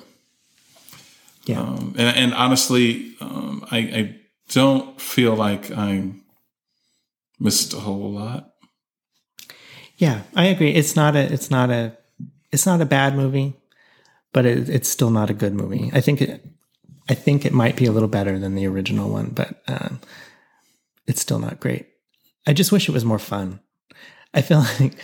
Yeah. 1.45 1.62
Um, 1.62 1.95
and, 1.97 2.17
and 2.17 2.33
honestly, 2.33 3.15
um, 3.21 3.65
I, 3.71 3.77
I 3.77 4.15
don't 4.49 4.99
feel 4.99 5.36
like 5.36 5.71
I 5.71 6.12
missed 7.39 7.73
a 7.73 7.80
whole 7.80 8.12
lot. 8.12 8.54
Yeah, 9.97 10.21
I 10.36 10.45
agree. 10.45 10.71
It's 10.71 10.95
not 10.95 11.15
a 11.15 11.32
it's 11.32 11.50
not 11.50 11.69
a 11.69 11.97
it's 12.52 12.65
not 12.65 12.82
a 12.82 12.86
bad 12.86 13.15
movie, 13.15 13.56
but 14.32 14.45
it, 14.45 14.69
it's 14.69 14.89
still 14.89 15.10
not 15.10 15.30
a 15.30 15.34
good 15.34 15.54
movie. 15.54 15.89
I 15.93 16.02
think 16.02 16.21
it 16.21 16.45
I 17.10 17.13
think 17.13 17.45
it 17.45 17.54
might 17.54 17.76
be 17.76 17.86
a 17.86 17.91
little 17.91 18.10
better 18.10 18.38
than 18.38 18.56
the 18.56 18.67
original 18.67 19.10
one, 19.10 19.30
but 19.30 19.62
um, 19.67 20.00
it's 21.08 21.21
still 21.21 21.39
not 21.39 21.60
great. 21.60 21.88
I 22.45 22.54
just 22.54 22.71
wish 22.71 22.88
it 22.88 22.93
was 22.93 23.06
more 23.06 23.19
fun. 23.19 23.60
I 24.34 24.41
feel 24.41 24.60
like 24.80 24.95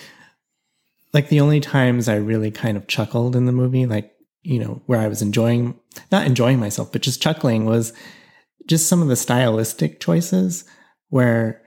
like 1.14 1.30
the 1.30 1.42
only 1.42 1.60
times 1.60 2.08
I 2.08 2.16
really 2.16 2.52
kind 2.52 2.78
of 2.78 2.88
chuckled 2.88 3.36
in 3.36 3.46
the 3.46 3.52
movie, 3.52 3.86
like 3.86 4.12
you 4.44 4.60
know, 4.60 4.82
where 4.86 5.00
I 5.00 5.08
was 5.08 5.22
enjoying 5.22 5.80
not 6.12 6.28
enjoying 6.28 6.60
myself, 6.60 6.92
but 6.92 7.02
just 7.02 7.22
chuckling 7.22 7.66
was 7.66 7.94
just 8.68 8.88
some 8.88 9.02
of 9.02 9.08
the 9.08 9.16
stylistic 9.16 10.00
choices 10.00 10.66
where 11.10 11.63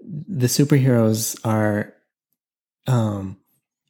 the 0.00 0.46
superheroes 0.46 1.38
are 1.44 1.94
um 2.86 3.36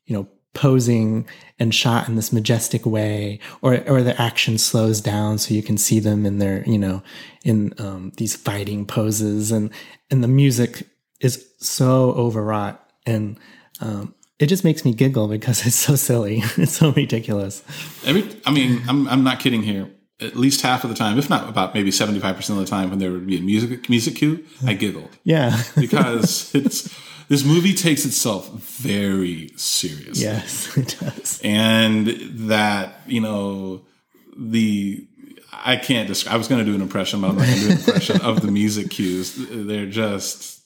you 0.06 0.16
know 0.16 0.28
posing 0.54 1.26
and 1.60 1.72
shot 1.74 2.08
in 2.08 2.16
this 2.16 2.32
majestic 2.32 2.84
way 2.84 3.38
or 3.62 3.80
or 3.88 4.02
the 4.02 4.20
action 4.20 4.58
slows 4.58 5.00
down 5.00 5.38
so 5.38 5.54
you 5.54 5.62
can 5.62 5.78
see 5.78 6.00
them 6.00 6.26
in 6.26 6.38
their 6.38 6.64
you 6.64 6.78
know 6.78 7.02
in 7.44 7.72
um 7.78 8.12
these 8.16 8.34
fighting 8.34 8.86
poses. 8.86 9.52
And 9.52 9.70
and 10.10 10.24
the 10.24 10.28
music 10.28 10.88
is 11.20 11.46
so 11.58 12.12
overwrought 12.12 12.84
and 13.06 13.38
um 13.80 14.14
it 14.38 14.46
just 14.46 14.64
makes 14.64 14.84
me 14.84 14.94
giggle 14.94 15.28
because 15.28 15.66
it's 15.66 15.76
so 15.76 15.96
silly. 15.96 16.42
It's 16.56 16.76
so 16.76 16.92
ridiculous. 16.92 17.62
Every, 18.04 18.28
I 18.46 18.52
mean, 18.52 18.82
I'm, 18.88 19.08
I'm 19.08 19.24
not 19.24 19.40
kidding 19.40 19.62
here. 19.62 19.90
At 20.20 20.36
least 20.36 20.62
half 20.62 20.84
of 20.84 20.90
the 20.90 20.96
time, 20.96 21.18
if 21.18 21.28
not 21.30 21.48
about 21.48 21.74
maybe 21.74 21.90
seventy 21.90 22.20
five 22.20 22.36
percent 22.36 22.58
of 22.58 22.64
the 22.64 22.70
time, 22.70 22.90
when 22.90 22.98
there 22.98 23.10
would 23.12 23.26
be 23.26 23.38
a 23.38 23.40
music 23.40 23.88
music 23.88 24.16
cue, 24.16 24.44
I 24.66 24.74
giggled 24.74 25.16
Yeah. 25.24 25.62
because 25.78 26.54
it's 26.54 26.94
this 27.28 27.44
movie 27.44 27.74
takes 27.74 28.04
itself 28.06 28.48
very 28.50 29.50
seriously 29.56 30.24
yes, 30.24 30.76
it 30.76 30.96
does. 30.98 31.40
and 31.44 32.06
that 32.48 33.00
you 33.06 33.20
know 33.20 33.82
the 34.36 35.04
I 35.52 35.76
can't 35.76 36.06
describe. 36.06 36.34
I 36.34 36.38
was 36.38 36.46
going 36.48 36.64
to 36.64 36.64
do 36.70 36.74
an 36.74 36.80
impression, 36.82 37.20
but 37.20 37.30
I'm 37.30 37.36
not 37.36 37.46
going 37.46 37.58
to 37.58 37.64
do 37.66 37.70
an 37.72 37.78
impression 37.78 38.20
of 38.20 38.42
the 38.42 38.50
music 38.52 38.90
cues. 38.90 39.34
They're 39.36 39.86
just, 39.86 40.60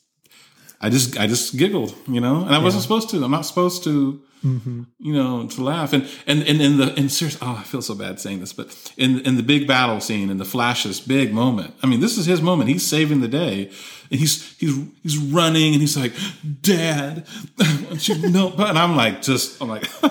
I 0.83 0.91
just, 0.91 1.19
I 1.19 1.27
just 1.27 1.57
giggled, 1.57 1.95
you 2.07 2.21
know, 2.21 2.45
and 2.45 2.55
I 2.55 2.59
wasn't 2.59 2.83
supposed 2.83 3.09
to. 3.11 3.25
I'm 3.25 3.31
not 3.31 3.47
supposed 3.47 3.85
to, 3.85 4.21
Mm-hmm. 4.45 4.83
you 4.99 5.13
know, 5.13 5.47
to 5.47 5.63
laugh. 5.63 5.93
And 5.93 6.09
and 6.27 6.43
and 6.43 6.61
in 6.61 6.77
the 6.77 6.95
in 6.99 7.09
serious, 7.09 7.39
oh, 7.41 7.59
I 7.61 7.63
feel 7.63 7.83
so 7.83 7.95
bad 7.95 8.19
saying 8.19 8.41
this, 8.41 8.53
but 8.53 8.93
in 8.97 9.21
in 9.21 9.37
the 9.37 9.43
big 9.43 9.67
battle 9.67 10.01
scene, 10.01 10.31
in 10.31 10.39
the 10.39 10.45
Flash's 10.45 11.01
big 11.01 11.33
moment. 11.33 11.75
I 11.83 11.87
mean, 11.87 12.01
this 12.01 12.19
is 12.19 12.27
his 12.27 12.43
moment. 12.43 12.69
He's 12.69 12.87
saving 12.87 13.21
the 13.21 13.29
day, 13.29 13.71
and 14.11 14.21
he's 14.21 14.57
he's 14.59 14.85
he's 15.03 15.19
running, 15.19 15.75
and 15.75 15.81
he's 15.81 15.97
like, 15.97 16.13
"Dad, 16.61 17.27
you 18.01 18.31
know?" 18.31 18.53
And 18.59 18.79
I'm 18.79 18.97
like, 18.97 19.23
just, 19.23 19.61
I'm 19.61 19.69
like, 19.69 19.85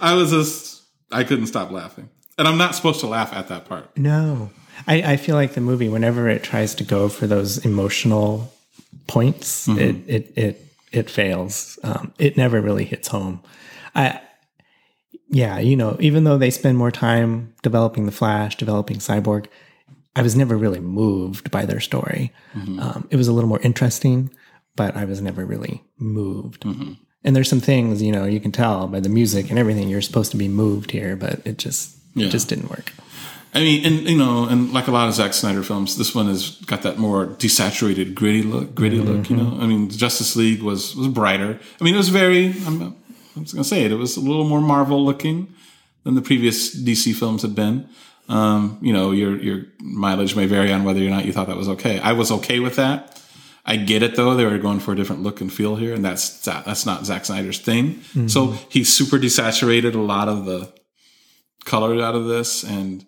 I 0.00 0.14
was 0.14 0.30
just, 0.30 0.82
I 1.12 1.24
couldn't 1.24 1.46
stop 1.46 1.70
laughing. 1.70 2.08
And 2.38 2.48
I'm 2.48 2.58
not 2.58 2.74
supposed 2.74 3.00
to 3.00 3.06
laugh 3.06 3.32
at 3.32 3.48
that 3.48 3.66
part. 3.66 3.96
No. 3.96 4.50
I, 4.86 5.12
I 5.12 5.16
feel 5.16 5.36
like 5.36 5.54
the 5.54 5.60
movie, 5.60 5.88
whenever 5.88 6.28
it 6.28 6.42
tries 6.42 6.74
to 6.76 6.84
go 6.84 7.08
for 7.08 7.26
those 7.26 7.64
emotional 7.64 8.52
points, 9.06 9.68
mm-hmm. 9.68 9.78
it, 9.78 9.96
it, 10.06 10.32
it, 10.36 10.65
it 10.92 11.10
fails. 11.10 11.78
Um, 11.82 12.12
it 12.18 12.36
never 12.36 12.60
really 12.60 12.84
hits 12.84 13.08
home. 13.08 13.42
I, 13.94 14.20
yeah, 15.28 15.58
you 15.58 15.76
know, 15.76 15.96
even 16.00 16.24
though 16.24 16.38
they 16.38 16.50
spend 16.50 16.78
more 16.78 16.90
time 16.92 17.54
developing 17.62 18.06
the 18.06 18.12
Flash, 18.12 18.56
developing 18.56 18.98
Cyborg, 18.98 19.46
I 20.14 20.22
was 20.22 20.36
never 20.36 20.56
really 20.56 20.80
moved 20.80 21.50
by 21.50 21.66
their 21.66 21.80
story. 21.80 22.32
Um, 22.54 23.06
it 23.10 23.16
was 23.16 23.28
a 23.28 23.32
little 23.32 23.48
more 23.48 23.60
interesting, 23.60 24.30
but 24.76 24.96
I 24.96 25.04
was 25.04 25.20
never 25.20 25.44
really 25.44 25.82
moved. 25.98 26.64
And 26.64 27.34
there's 27.36 27.48
some 27.50 27.60
things, 27.60 28.00
you 28.02 28.12
know, 28.12 28.24
you 28.24 28.38
can 28.40 28.52
tell 28.52 28.86
by 28.86 29.00
the 29.00 29.08
music 29.08 29.50
and 29.50 29.58
everything, 29.58 29.88
you're 29.88 30.00
supposed 30.00 30.30
to 30.30 30.36
be 30.36 30.48
moved 30.48 30.90
here, 30.92 31.16
but 31.16 31.44
it 31.44 31.58
just, 31.58 31.96
Yeah. 32.14 32.26
it 32.26 32.30
just 32.30 32.48
didn't 32.48 32.70
work. 32.70 32.92
I 33.54 33.60
mean, 33.60 33.86
and 33.86 34.08
you 34.08 34.18
know, 34.18 34.44
and 34.44 34.72
like 34.72 34.86
a 34.86 34.90
lot 34.90 35.08
of 35.08 35.14
Zack 35.14 35.32
Snyder 35.32 35.62
films, 35.62 35.96
this 35.96 36.14
one 36.14 36.26
has 36.26 36.56
got 36.66 36.82
that 36.82 36.98
more 36.98 37.26
desaturated, 37.26 38.14
gritty 38.14 38.42
look. 38.42 38.74
Gritty 38.74 38.98
look, 38.98 39.30
you 39.30 39.36
know. 39.36 39.58
I 39.60 39.66
mean, 39.66 39.88
Justice 39.88 40.36
League 40.36 40.62
was 40.62 40.94
was 40.94 41.08
brighter. 41.08 41.58
I 41.80 41.84
mean, 41.84 41.94
it 41.94 41.98
was 41.98 42.10
very. 42.10 42.48
I'm, 42.66 42.82
I'm 43.34 43.42
just 43.42 43.54
gonna 43.54 43.64
say 43.64 43.84
it. 43.84 43.92
It 43.92 43.96
was 43.96 44.16
a 44.16 44.20
little 44.20 44.44
more 44.44 44.60
Marvel 44.60 45.04
looking 45.04 45.54
than 46.04 46.14
the 46.14 46.22
previous 46.22 46.76
DC 46.76 47.14
films 47.14 47.42
had 47.42 47.54
been. 47.54 47.88
Um, 48.28 48.78
you 48.82 48.92
know, 48.92 49.12
your 49.12 49.36
your 49.36 49.64
mileage 49.80 50.36
may 50.36 50.46
vary 50.46 50.72
on 50.72 50.84
whether 50.84 51.00
or 51.00 51.10
not 51.10 51.24
you 51.24 51.32
thought 51.32 51.46
that 51.46 51.56
was 51.56 51.68
okay. 51.68 51.98
I 52.00 52.12
was 52.12 52.30
okay 52.30 52.60
with 52.60 52.76
that. 52.76 53.22
I 53.64 53.76
get 53.76 54.02
it 54.02 54.16
though; 54.16 54.34
they 54.34 54.44
were 54.44 54.58
going 54.58 54.80
for 54.80 54.92
a 54.92 54.96
different 54.96 55.22
look 55.22 55.40
and 55.40 55.52
feel 55.52 55.76
here, 55.76 55.94
and 55.94 56.04
that's 56.04 56.44
that's 56.44 56.86
not 56.86 57.06
Zack 57.06 57.24
Snyder's 57.24 57.58
thing. 57.58 58.02
So 58.28 58.48
he 58.68 58.84
super 58.84 59.16
desaturated 59.16 59.94
a 59.94 59.98
lot 59.98 60.28
of 60.28 60.44
the 60.44 60.72
color 61.64 62.00
out 62.02 62.14
of 62.14 62.26
this, 62.26 62.62
and 62.62 63.04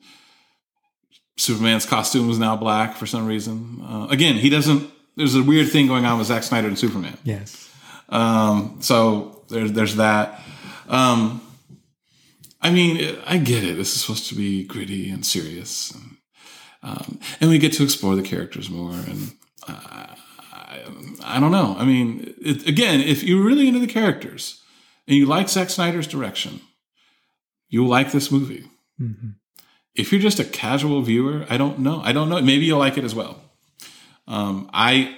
Superman's 1.38 1.86
costume 1.86 2.26
was 2.26 2.38
now 2.38 2.56
black 2.56 2.96
for 2.96 3.06
some 3.06 3.26
reason. 3.26 3.80
Uh, 3.82 4.08
again, 4.10 4.34
he 4.34 4.50
doesn't. 4.50 4.90
There's 5.16 5.36
a 5.36 5.42
weird 5.42 5.68
thing 5.68 5.86
going 5.86 6.04
on 6.04 6.18
with 6.18 6.26
Zack 6.26 6.42
Snyder 6.42 6.68
and 6.68 6.78
Superman. 6.78 7.16
Yes. 7.24 7.70
Um, 8.08 8.78
so 8.80 9.44
there's 9.48 9.72
there's 9.72 9.96
that. 9.96 10.40
Um, 10.88 11.40
I 12.60 12.70
mean, 12.70 13.16
I 13.24 13.38
get 13.38 13.62
it. 13.62 13.76
This 13.76 13.94
is 13.94 14.00
supposed 14.00 14.28
to 14.28 14.34
be 14.34 14.64
gritty 14.64 15.10
and 15.10 15.24
serious, 15.24 15.92
and, 15.92 16.16
um, 16.82 17.20
and 17.40 17.50
we 17.50 17.58
get 17.58 17.72
to 17.74 17.84
explore 17.84 18.16
the 18.16 18.22
characters 18.22 18.68
more. 18.68 18.92
And 18.92 19.32
uh, 19.68 20.14
I, 20.52 20.82
I 21.22 21.40
don't 21.40 21.52
know. 21.52 21.76
I 21.78 21.84
mean, 21.84 22.34
it, 22.40 22.66
again, 22.66 23.00
if 23.00 23.22
you're 23.22 23.44
really 23.44 23.68
into 23.68 23.80
the 23.80 23.86
characters 23.86 24.60
and 25.06 25.16
you 25.16 25.26
like 25.26 25.48
Zack 25.48 25.70
Snyder's 25.70 26.08
direction, 26.08 26.60
you'll 27.68 27.88
like 27.88 28.10
this 28.10 28.32
movie. 28.32 28.64
If 29.98 30.12
you're 30.12 30.20
just 30.20 30.38
a 30.38 30.44
casual 30.44 31.02
viewer, 31.02 31.44
I 31.50 31.56
don't 31.56 31.80
know. 31.80 32.00
I 32.04 32.12
don't 32.12 32.28
know. 32.28 32.40
Maybe 32.40 32.64
you'll 32.64 32.78
like 32.78 32.96
it 32.96 33.04
as 33.04 33.14
well. 33.14 33.40
Um, 34.26 34.70
I, 34.72 35.16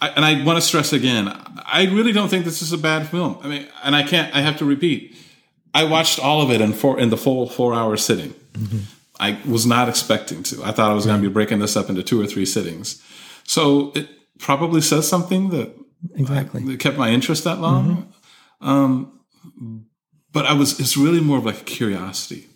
I 0.00 0.08
and 0.10 0.24
I 0.24 0.42
want 0.44 0.56
to 0.56 0.62
stress 0.62 0.92
again. 0.92 1.28
I 1.28 1.86
really 1.92 2.12
don't 2.12 2.28
think 2.28 2.44
this 2.44 2.62
is 2.62 2.72
a 2.72 2.78
bad 2.78 3.08
film. 3.08 3.38
I 3.42 3.48
mean, 3.48 3.66
and 3.84 3.94
I 3.94 4.02
can't. 4.02 4.34
I 4.34 4.40
have 4.40 4.56
to 4.58 4.64
repeat. 4.64 5.16
I 5.74 5.84
watched 5.84 6.18
all 6.18 6.40
of 6.40 6.50
it 6.50 6.60
in 6.60 6.72
four 6.72 6.98
in 6.98 7.10
the 7.10 7.16
full 7.16 7.48
four 7.48 7.74
hour 7.74 7.96
sitting. 7.96 8.34
I 9.20 9.38
was 9.46 9.66
not 9.66 9.88
expecting 9.88 10.42
to. 10.44 10.62
I 10.64 10.72
thought 10.72 10.90
I 10.90 10.94
was 10.94 11.06
going 11.06 11.20
to 11.20 11.28
be 11.28 11.32
breaking 11.32 11.58
this 11.58 11.76
up 11.76 11.88
into 11.90 12.02
two 12.02 12.20
or 12.20 12.26
three 12.26 12.46
sittings. 12.46 13.02
So 13.44 13.92
it 13.94 14.08
probably 14.38 14.80
says 14.80 15.08
something 15.08 15.50
that 15.50 15.74
Exactly. 16.14 16.62
that 16.64 16.78
kept 16.80 16.96
my 16.96 17.10
interest 17.10 17.44
that 17.44 17.58
long. 17.60 18.12
Um, 18.60 19.20
but 20.32 20.46
I 20.46 20.52
was. 20.52 20.78
It's 20.80 20.96
really 20.96 21.20
more 21.20 21.38
of 21.38 21.44
like 21.44 21.60
a 21.60 21.64
curiosity 21.64 22.46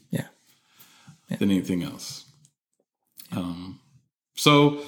Yeah. 1.30 1.36
than 1.38 1.50
anything 1.50 1.82
else. 1.82 2.24
Um, 3.32 3.80
so, 4.34 4.82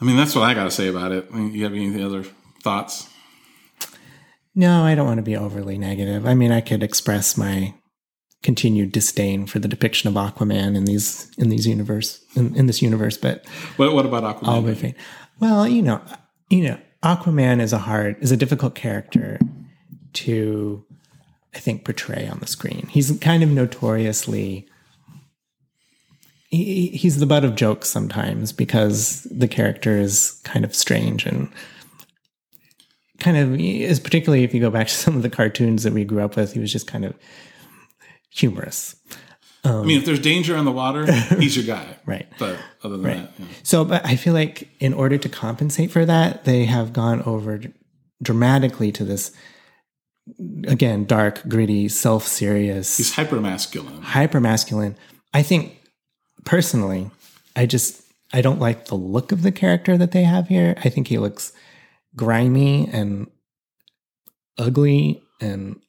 I 0.00 0.04
mean, 0.04 0.16
that's 0.16 0.34
what 0.34 0.44
I 0.44 0.54
got 0.54 0.64
to 0.64 0.70
say 0.70 0.88
about 0.88 1.12
it. 1.12 1.26
I 1.32 1.36
mean, 1.36 1.52
you 1.52 1.64
have 1.64 1.72
any 1.72 2.02
other 2.02 2.24
thoughts? 2.62 3.08
No, 4.54 4.84
I 4.84 4.94
don't 4.94 5.06
want 5.06 5.18
to 5.18 5.22
be 5.22 5.36
overly 5.36 5.76
negative. 5.78 6.26
I 6.26 6.34
mean, 6.34 6.52
I 6.52 6.60
could 6.60 6.82
express 6.82 7.36
my 7.36 7.74
continued 8.44 8.92
disdain 8.92 9.46
for 9.46 9.58
the 9.58 9.66
depiction 9.66 10.06
of 10.08 10.14
Aquaman 10.14 10.76
in 10.76 10.84
these 10.84 11.30
in 11.38 11.48
these 11.48 11.66
universe 11.66 12.22
in, 12.36 12.54
in 12.54 12.66
this 12.66 12.82
universe, 12.82 13.16
but 13.16 13.44
What, 13.76 13.94
what 13.94 14.04
about 14.06 14.22
Aquaman? 14.22 14.48
I'll 14.48 14.62
be 14.62 14.74
fine. 14.74 14.94
Well, 15.40 15.66
you 15.66 15.82
know, 15.82 16.00
you 16.50 16.62
know, 16.62 16.78
Aquaman 17.02 17.60
is 17.60 17.72
a 17.72 17.78
hard 17.78 18.16
is 18.20 18.30
a 18.30 18.36
difficult 18.36 18.74
character 18.74 19.40
to 20.12 20.84
I 21.54 21.58
think 21.58 21.84
portray 21.84 22.28
on 22.28 22.38
the 22.38 22.46
screen. 22.46 22.86
He's 22.90 23.16
kind 23.18 23.42
of 23.42 23.48
notoriously 23.48 24.68
he, 26.54 26.88
he's 26.88 27.18
the 27.18 27.26
butt 27.26 27.44
of 27.44 27.54
jokes 27.54 27.88
sometimes 27.88 28.52
because 28.52 29.26
the 29.30 29.48
character 29.48 29.98
is 29.98 30.40
kind 30.44 30.64
of 30.64 30.74
strange 30.74 31.26
and 31.26 31.50
kind 33.18 33.36
of 33.36 33.58
is 33.58 34.00
particularly 34.00 34.44
if 34.44 34.54
you 34.54 34.60
go 34.60 34.70
back 34.70 34.88
to 34.88 34.94
some 34.94 35.16
of 35.16 35.22
the 35.22 35.30
cartoons 35.30 35.82
that 35.82 35.92
we 35.92 36.04
grew 36.04 36.22
up 36.22 36.36
with, 36.36 36.52
he 36.52 36.60
was 36.60 36.72
just 36.72 36.86
kind 36.86 37.04
of 37.04 37.14
humorous. 38.30 38.96
I 39.66 39.82
mean, 39.82 39.98
if 39.98 40.04
there's 40.04 40.20
danger 40.20 40.56
on 40.56 40.66
the 40.66 40.72
water, 40.72 41.10
he's 41.38 41.56
your 41.56 41.64
guy. 41.64 41.96
Right. 42.04 42.26
But 42.38 42.58
other 42.82 42.98
than 42.98 43.02
that, 43.04 43.32
yeah. 43.38 43.46
So, 43.62 43.84
but 43.86 44.04
I 44.04 44.16
feel 44.16 44.34
like 44.34 44.68
in 44.78 44.92
order 44.92 45.16
to 45.16 45.28
compensate 45.28 45.90
for 45.90 46.04
that, 46.04 46.44
they 46.44 46.66
have 46.66 46.92
gone 46.92 47.22
over 47.22 47.62
dramatically 48.22 48.92
to 48.92 49.04
this 49.04 49.32
again 50.66 51.06
dark, 51.06 51.42
gritty, 51.48 51.88
self-serious, 51.88 52.96
he's 52.98 53.14
hyper 53.14 53.40
masculine. 53.40 54.02
hyper 54.02 54.40
masculine. 54.40 54.96
I 55.32 55.42
think 55.42 55.80
personally, 56.44 57.10
I 57.56 57.66
just 57.66 58.02
I 58.32 58.40
don't 58.40 58.60
like 58.60 58.86
the 58.86 58.94
look 58.96 59.32
of 59.32 59.42
the 59.42 59.52
character 59.52 59.96
that 59.96 60.12
they 60.12 60.24
have 60.24 60.48
here. 60.48 60.74
I 60.84 60.88
think 60.88 61.08
he 61.08 61.18
looks 61.18 61.52
grimy 62.16 62.88
and 62.92 63.28
ugly, 64.58 65.22
and 65.40 65.80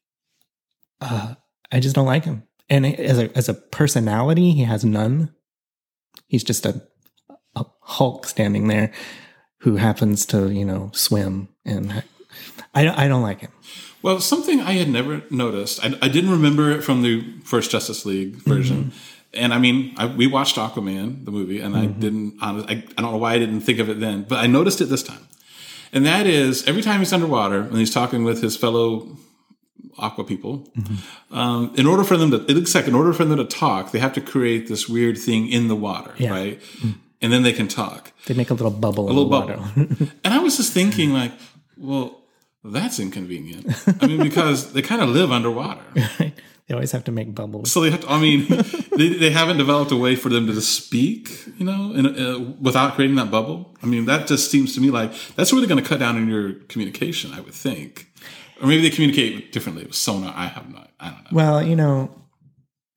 uh, 1.02 1.36
I 1.72 1.80
just 1.80 1.96
don't 1.96 2.06
like 2.06 2.26
him. 2.26 2.44
And 2.70 2.86
as 2.86 3.20
a 3.20 3.36
as 3.38 3.50
a 3.50 3.54
personality, 3.54 4.52
he 4.52 4.64
has 4.64 4.84
none. 4.84 5.34
He's 6.28 6.44
just 6.44 6.66
a, 6.66 6.82
a 7.56 7.66
Hulk 7.82 8.26
standing 8.26 8.68
there 8.68 8.92
who 9.60 9.78
happens 9.78 10.26
to 10.28 10.52
you 10.52 10.66
know 10.66 10.92
swim, 10.94 11.50
and 11.66 12.04
I 12.74 13.06
I 13.06 13.08
don't 13.08 13.24
like 13.24 13.42
him. 13.42 13.52
Well, 14.02 14.20
something 14.20 14.60
I 14.62 14.74
had 14.74 14.90
never 14.90 15.24
noticed. 15.32 15.84
I, 15.84 15.98
I 16.00 16.10
didn't 16.10 16.30
remember 16.30 16.70
it 16.70 16.84
from 16.84 17.02
the 17.02 17.24
first 17.44 17.72
Justice 17.72 18.06
League 18.06 18.36
version. 18.36 18.92
And 19.36 19.54
I 19.54 19.58
mean, 19.58 19.94
I, 19.98 20.06
we 20.06 20.28
watched 20.28 20.56
Aquaman, 20.56 21.26
the 21.26 21.32
movie, 21.32 21.60
and 21.60 21.76
I 21.76 21.88
mm-hmm. 21.88 22.00
didn't, 22.00 22.38
I, 22.42 22.84
I 22.98 23.02
don't 23.02 23.12
know 23.12 23.18
why 23.18 23.34
I 23.34 23.40
didn't 23.40 23.62
think 23.62 23.80
of 23.80 23.90
it 23.90 24.00
then, 24.00 24.24
but 24.24 24.40
I 24.40 24.48
noticed 24.48 24.82
it 24.82 24.86
this 24.86 25.04
time. 25.04 25.28
And 25.92 26.06
that 26.06 26.28
is 26.28 26.68
every 26.68 26.82
time 26.82 27.00
he's 27.00 27.14
underwater 27.14 27.62
and 27.62 27.78
he's 27.78 27.94
talking 27.94 28.24
with 28.24 28.42
his 28.42 28.58
fellow 28.58 29.18
aqua 29.98 30.24
people, 30.24 30.68
mm-hmm. 30.78 31.36
um, 31.36 31.74
in 31.76 31.86
order 31.86 32.04
for 32.04 32.18
them 32.18 32.32
to, 32.32 32.38
it 32.46 32.50
looks 32.50 32.76
like 32.76 32.88
in 32.88 32.96
order 32.96 33.14
for 33.14 33.26
them 33.26 33.38
to 33.38 33.46
talk, 33.46 33.92
they 33.92 34.00
have 34.00 34.14
to 34.14 34.22
create 34.22 34.68
this 34.68 34.90
weird 34.90 35.18
thing 35.18 35.48
in 35.48 35.68
the 35.68 35.76
water, 35.76 36.14
Yeah. 36.18 36.32
right? 36.32 36.62
Mm. 36.80 36.96
And 37.22 37.34
then 37.34 37.44
they 37.44 37.54
can 37.54 37.68
talk. 37.68 38.12
They 38.26 38.34
make 38.34 38.50
a 38.50 38.54
little 38.54 38.72
bubble, 38.72 39.06
A 39.06 39.08
little 39.08 39.30
bubble. 39.30 39.64
and 39.76 40.34
I 40.34 40.40
was 40.40 40.58
just 40.58 40.74
thinking, 40.74 41.14
like, 41.14 41.32
well, 41.78 42.22
that's 42.64 43.00
inconvenient. 43.00 43.74
I 44.02 44.08
mean, 44.08 44.22
because 44.22 44.74
they 44.74 44.82
kind 44.82 45.02
of 45.02 45.10
live 45.10 45.32
underwater. 45.32 45.82
they 46.68 46.74
always 46.74 46.92
have 46.92 47.04
to 47.04 47.12
make 47.12 47.36
bubbles. 47.36 47.72
So 47.72 47.82
they 47.82 47.92
have 47.92 48.02
to, 48.02 48.12
I 48.12 48.20
mean, 48.20 48.48
they, 48.98 49.10
they 49.10 49.30
haven't 49.30 49.58
developed 49.58 49.92
a 49.92 49.96
way 49.96 50.16
for 50.16 50.30
them 50.30 50.48
to 50.48 50.54
just 50.54 50.86
speak, 50.86 51.30
you 51.58 51.66
know, 51.66 51.94
in, 51.94 52.06
uh, 52.08 52.40
without 52.60 52.96
creating 52.96 53.18
that 53.18 53.30
bubble. 53.30 53.76
I 53.84 53.86
mean, 53.86 54.06
that 54.06 54.28
just 54.28 54.50
seems 54.50 54.74
to 54.76 54.82
me 54.82 54.90
like 54.90 55.14
that's 55.36 55.54
really 55.54 55.68
going 55.68 55.82
to 55.82 55.88
cut 55.88 56.00
down 56.00 56.16
on 56.16 56.28
your 56.28 56.54
communication, 56.54 57.34
I 57.34 57.42
would 57.42 57.54
think. 57.54 58.08
Or 58.62 58.68
maybe 58.68 58.82
they 58.82 58.90
communicate 58.90 59.52
differently 59.52 59.86
with 59.86 59.96
sonar. 59.96 60.34
I 60.36 60.48
have 60.48 60.72
not, 60.72 60.92
I 61.00 61.10
don't 61.10 61.24
know. 61.24 61.30
Well, 61.32 61.64
you 61.64 61.76
know, 61.76 62.10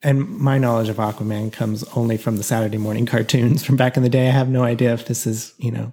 and 0.03 0.27
my 0.29 0.57
knowledge 0.57 0.89
of 0.89 0.97
Aquaman 0.97 1.53
comes 1.53 1.85
only 1.95 2.17
from 2.17 2.37
the 2.37 2.45
Saturday 2.45 2.79
morning 2.79 3.07
cartoons 3.15 3.65
from 3.65 3.77
back 3.77 3.97
in 3.97 4.03
the 4.03 4.09
day. 4.09 4.29
I 4.29 4.33
have 4.33 4.49
no 4.49 4.63
idea 4.63 4.95
if 4.95 5.07
this 5.07 5.27
is, 5.27 5.53
you 5.59 5.71
know, 5.71 5.93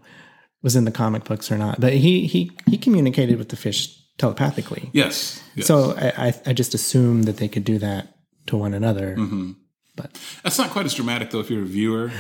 was 0.62 0.76
in 0.76 0.86
the 0.86 0.92
comic 0.92 1.26
books 1.26 1.52
or 1.52 1.58
not. 1.58 1.80
But 1.82 1.94
he 1.94 2.26
he 2.26 2.52
he 2.68 2.78
communicated 2.78 3.38
with 3.38 3.50
the 3.50 3.56
fish 3.56 4.00
telepathically. 4.18 4.90
Yes. 4.94 5.42
yes. 5.56 5.68
So 5.68 5.96
I, 5.98 6.28
I 6.28 6.34
I 6.48 6.54
just 6.54 6.74
assumed 6.74 7.26
that 7.26 7.38
they 7.38 7.48
could 7.48 7.64
do 7.64 7.78
that 7.80 8.16
to 8.48 8.58
one 8.58 8.74
another. 8.74 9.16
Mm-hmm. 9.16 9.52
But 9.96 10.20
That's 10.44 10.58
not 10.58 10.72
quite 10.72 10.86
as 10.86 10.94
dramatic 10.94 11.32
though 11.32 11.40
if 11.40 11.50
you're 11.50 11.62
a 11.62 11.66
viewer 11.66 12.12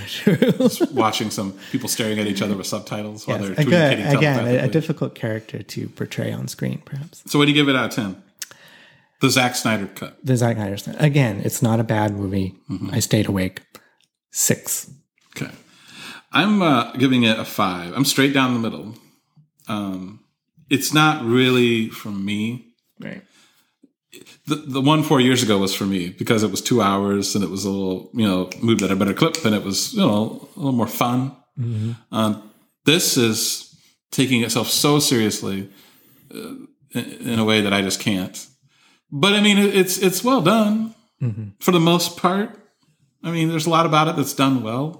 watching 0.93 1.29
some 1.29 1.58
people 1.71 1.89
staring 1.89 2.19
at 2.19 2.27
each 2.27 2.41
other 2.41 2.55
with 2.55 2.67
subtitles 2.67 3.27
while 3.27 3.38
yes, 3.38 3.47
they're 3.47 3.67
again, 3.67 3.91
communicating 3.91 4.17
again 4.17 4.47
a, 4.47 4.65
a 4.65 4.67
difficult 4.69 5.13
character 5.13 5.62
to 5.62 5.89
portray 5.89 6.31
on 6.31 6.47
screen, 6.47 6.81
perhaps. 6.86 7.23
so 7.25 7.38
what 7.38 7.45
do 7.45 7.51
you 7.51 7.55
give 7.55 7.67
it 7.67 7.75
out 7.75 7.89
of 7.89 7.91
10? 7.91 8.23
The 9.21 9.29
Zack 9.29 9.55
Snyder 9.55 9.88
cut. 9.88 10.17
The 10.23 10.38
Zack 10.38 10.55
Snyder 10.55 10.77
stuff. 10.77 10.95
Again, 10.99 11.41
it's 11.43 11.62
not 11.62 11.79
a 11.79 11.84
bad 11.84 12.13
movie. 12.13 12.55
Mm-hmm. 12.69 12.91
I 12.93 12.99
stayed 12.99 13.27
awake. 13.27 13.62
Six. 14.31 14.89
Okay. 15.36 15.51
I'm 16.31 16.62
uh, 16.62 16.91
giving 16.93 17.23
it 17.23 17.39
a 17.39 17.45
five. 17.45 17.93
I'm 17.93 18.05
straight 18.05 18.34
down 18.34 18.53
the 18.53 18.60
middle. 18.60 18.95
Um, 19.67 20.24
it's 20.69 20.93
not 20.93 21.23
really 21.25 21.89
from 21.89 22.23
me. 22.25 22.73
Right. 22.99 23.21
The, 24.47 24.56
the 24.56 24.82
one 24.82 25.04
four 25.04 25.19
years 25.19 25.43
ago 25.43 25.58
was 25.58 25.75
for 25.75 25.86
me 25.86 26.10
because 26.10 26.43
it 26.43 26.51
was 26.51 26.62
two 26.62 26.82
hours 26.82 27.36
and 27.36 27.43
it 27.43 27.49
was 27.49 27.65
a 27.65 27.69
little, 27.69 28.10
you 28.13 28.25
know, 28.25 28.49
moved 28.62 28.82
at 28.82 28.91
a 28.91 28.95
better 28.95 29.13
clip 29.13 29.43
and 29.43 29.54
it 29.54 29.63
was, 29.63 29.93
you 29.93 29.99
know, 29.99 30.47
a 30.56 30.60
little 30.60 30.71
more 30.71 30.88
fun. 30.88 31.36
Um, 32.12 32.51
this 32.86 33.17
is 33.17 33.75
taking 34.12 34.43
itself 34.43 34.67
so 34.69 34.99
seriously 34.99 35.69
uh, 36.34 36.56
in, 36.91 37.04
in 37.32 37.39
a 37.39 37.43
way 37.43 37.62
that 37.62 37.73
I 37.73 37.82
just 37.82 37.99
can't. 37.99 38.47
But 39.12 39.34
I 39.34 39.41
mean, 39.41 39.58
it, 39.58 39.75
it's 39.75 39.97
it's 39.97 40.23
well 40.23 40.41
done 40.41 40.93
for 41.60 41.71
the 41.71 41.80
most 41.80 42.17
part. 42.17 42.58
I 43.23 43.32
mean, 43.32 43.49
there's 43.49 43.65
a 43.65 43.69
lot 43.69 43.86
about 43.86 44.08
it 44.08 44.15
that's 44.15 44.34
done 44.34 44.63
well. 44.63 44.99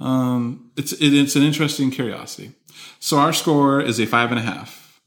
Um, 0.00 0.70
it's 0.76 0.92
it, 0.92 1.12
it's 1.14 1.36
an 1.36 1.42
interesting 1.42 1.90
curiosity. 1.90 2.52
So 3.00 3.18
our 3.18 3.32
score 3.32 3.80
is 3.80 4.00
a 4.00 4.06
five 4.06 4.30
and 4.30 4.38
a 4.38 4.42
half. 4.42 5.00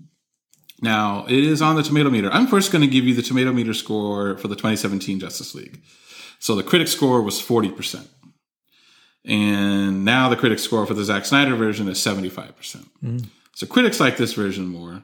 Now 0.82 1.26
it 1.28 1.44
is 1.44 1.62
on 1.62 1.76
the 1.76 1.84
tomato 1.84 2.10
meter. 2.10 2.30
I'm 2.32 2.48
first 2.48 2.72
going 2.72 2.84
to 2.84 2.88
give 2.88 3.06
you 3.06 3.14
the 3.14 3.22
tomato 3.22 3.52
meter 3.52 3.74
score 3.74 4.38
for 4.38 4.48
the 4.48 4.56
2017 4.56 5.20
Justice 5.20 5.56
League. 5.56 5.82
So 6.40 6.56
the 6.56 6.64
critic 6.64 6.88
score 6.88 7.22
was 7.22 7.42
40 7.42 7.72
percent, 7.72 8.08
and 9.26 10.06
now 10.06 10.30
the 10.30 10.36
critic 10.36 10.60
score 10.60 10.86
for 10.86 10.94
the 10.94 11.04
Zack 11.04 11.26
Snyder 11.26 11.56
version 11.56 11.88
is 11.88 12.02
75 12.02 12.56
percent. 12.56 12.88
So 13.56 13.66
critics 13.66 14.00
like 14.00 14.18
this 14.18 14.34
version 14.34 14.68
more. 14.68 15.02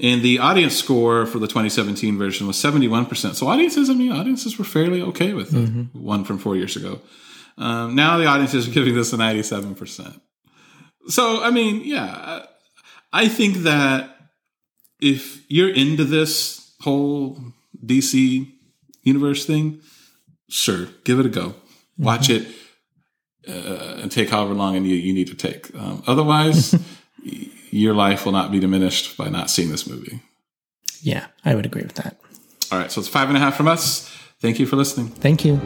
And 0.00 0.22
the 0.22 0.38
audience 0.38 0.74
score 0.76 1.26
for 1.26 1.38
the 1.38 1.46
2017 1.46 2.16
version 2.16 2.46
was 2.46 2.56
71%. 2.56 3.34
So 3.34 3.46
audiences, 3.48 3.90
I 3.90 3.94
mean, 3.94 4.10
audiences 4.10 4.58
were 4.58 4.64
fairly 4.64 5.02
okay 5.02 5.34
with 5.34 5.52
it. 5.54 5.68
One 5.92 6.24
from 6.24 6.38
four 6.38 6.56
years 6.56 6.76
ago. 6.76 7.00
Um, 7.58 7.94
now 7.94 8.16
the 8.16 8.24
audiences 8.24 8.66
are 8.66 8.70
giving 8.70 8.94
this 8.94 9.12
a 9.12 9.16
97%. 9.18 10.18
So, 11.08 11.42
I 11.42 11.50
mean, 11.50 11.82
yeah, 11.84 12.46
I 13.12 13.28
think 13.28 13.58
that 13.58 14.10
if 15.00 15.44
you're 15.50 15.72
into 15.72 16.04
this 16.04 16.74
whole 16.80 17.38
DC 17.84 18.50
universe 19.02 19.44
thing, 19.44 19.80
sure, 20.48 20.86
give 21.04 21.18
it 21.18 21.26
a 21.26 21.28
go. 21.28 21.54
Watch 21.98 22.30
it 22.30 22.46
uh, 23.48 23.98
and 24.00 24.10
take 24.10 24.30
however 24.30 24.54
long 24.54 24.74
you, 24.76 24.94
you 24.94 25.12
need 25.12 25.26
to 25.28 25.34
take. 25.34 25.74
Um, 25.74 26.02
otherwise, 26.06 26.78
your 27.70 27.94
life 27.94 28.24
will 28.24 28.32
not 28.32 28.50
be 28.50 28.60
diminished 28.60 29.16
by 29.16 29.28
not 29.28 29.50
seeing 29.50 29.70
this 29.70 29.86
movie. 29.86 30.20
Yeah, 31.00 31.26
I 31.44 31.54
would 31.54 31.66
agree 31.66 31.82
with 31.82 31.94
that. 31.94 32.16
All 32.70 32.78
right, 32.78 32.90
so 32.90 33.00
it's 33.00 33.08
five 33.08 33.28
and 33.28 33.36
a 33.36 33.40
half 33.40 33.56
from 33.56 33.68
us. 33.68 34.08
Thank 34.40 34.58
you 34.58 34.66
for 34.66 34.76
listening. 34.76 35.08
Thank 35.08 35.44
you. 35.44 35.60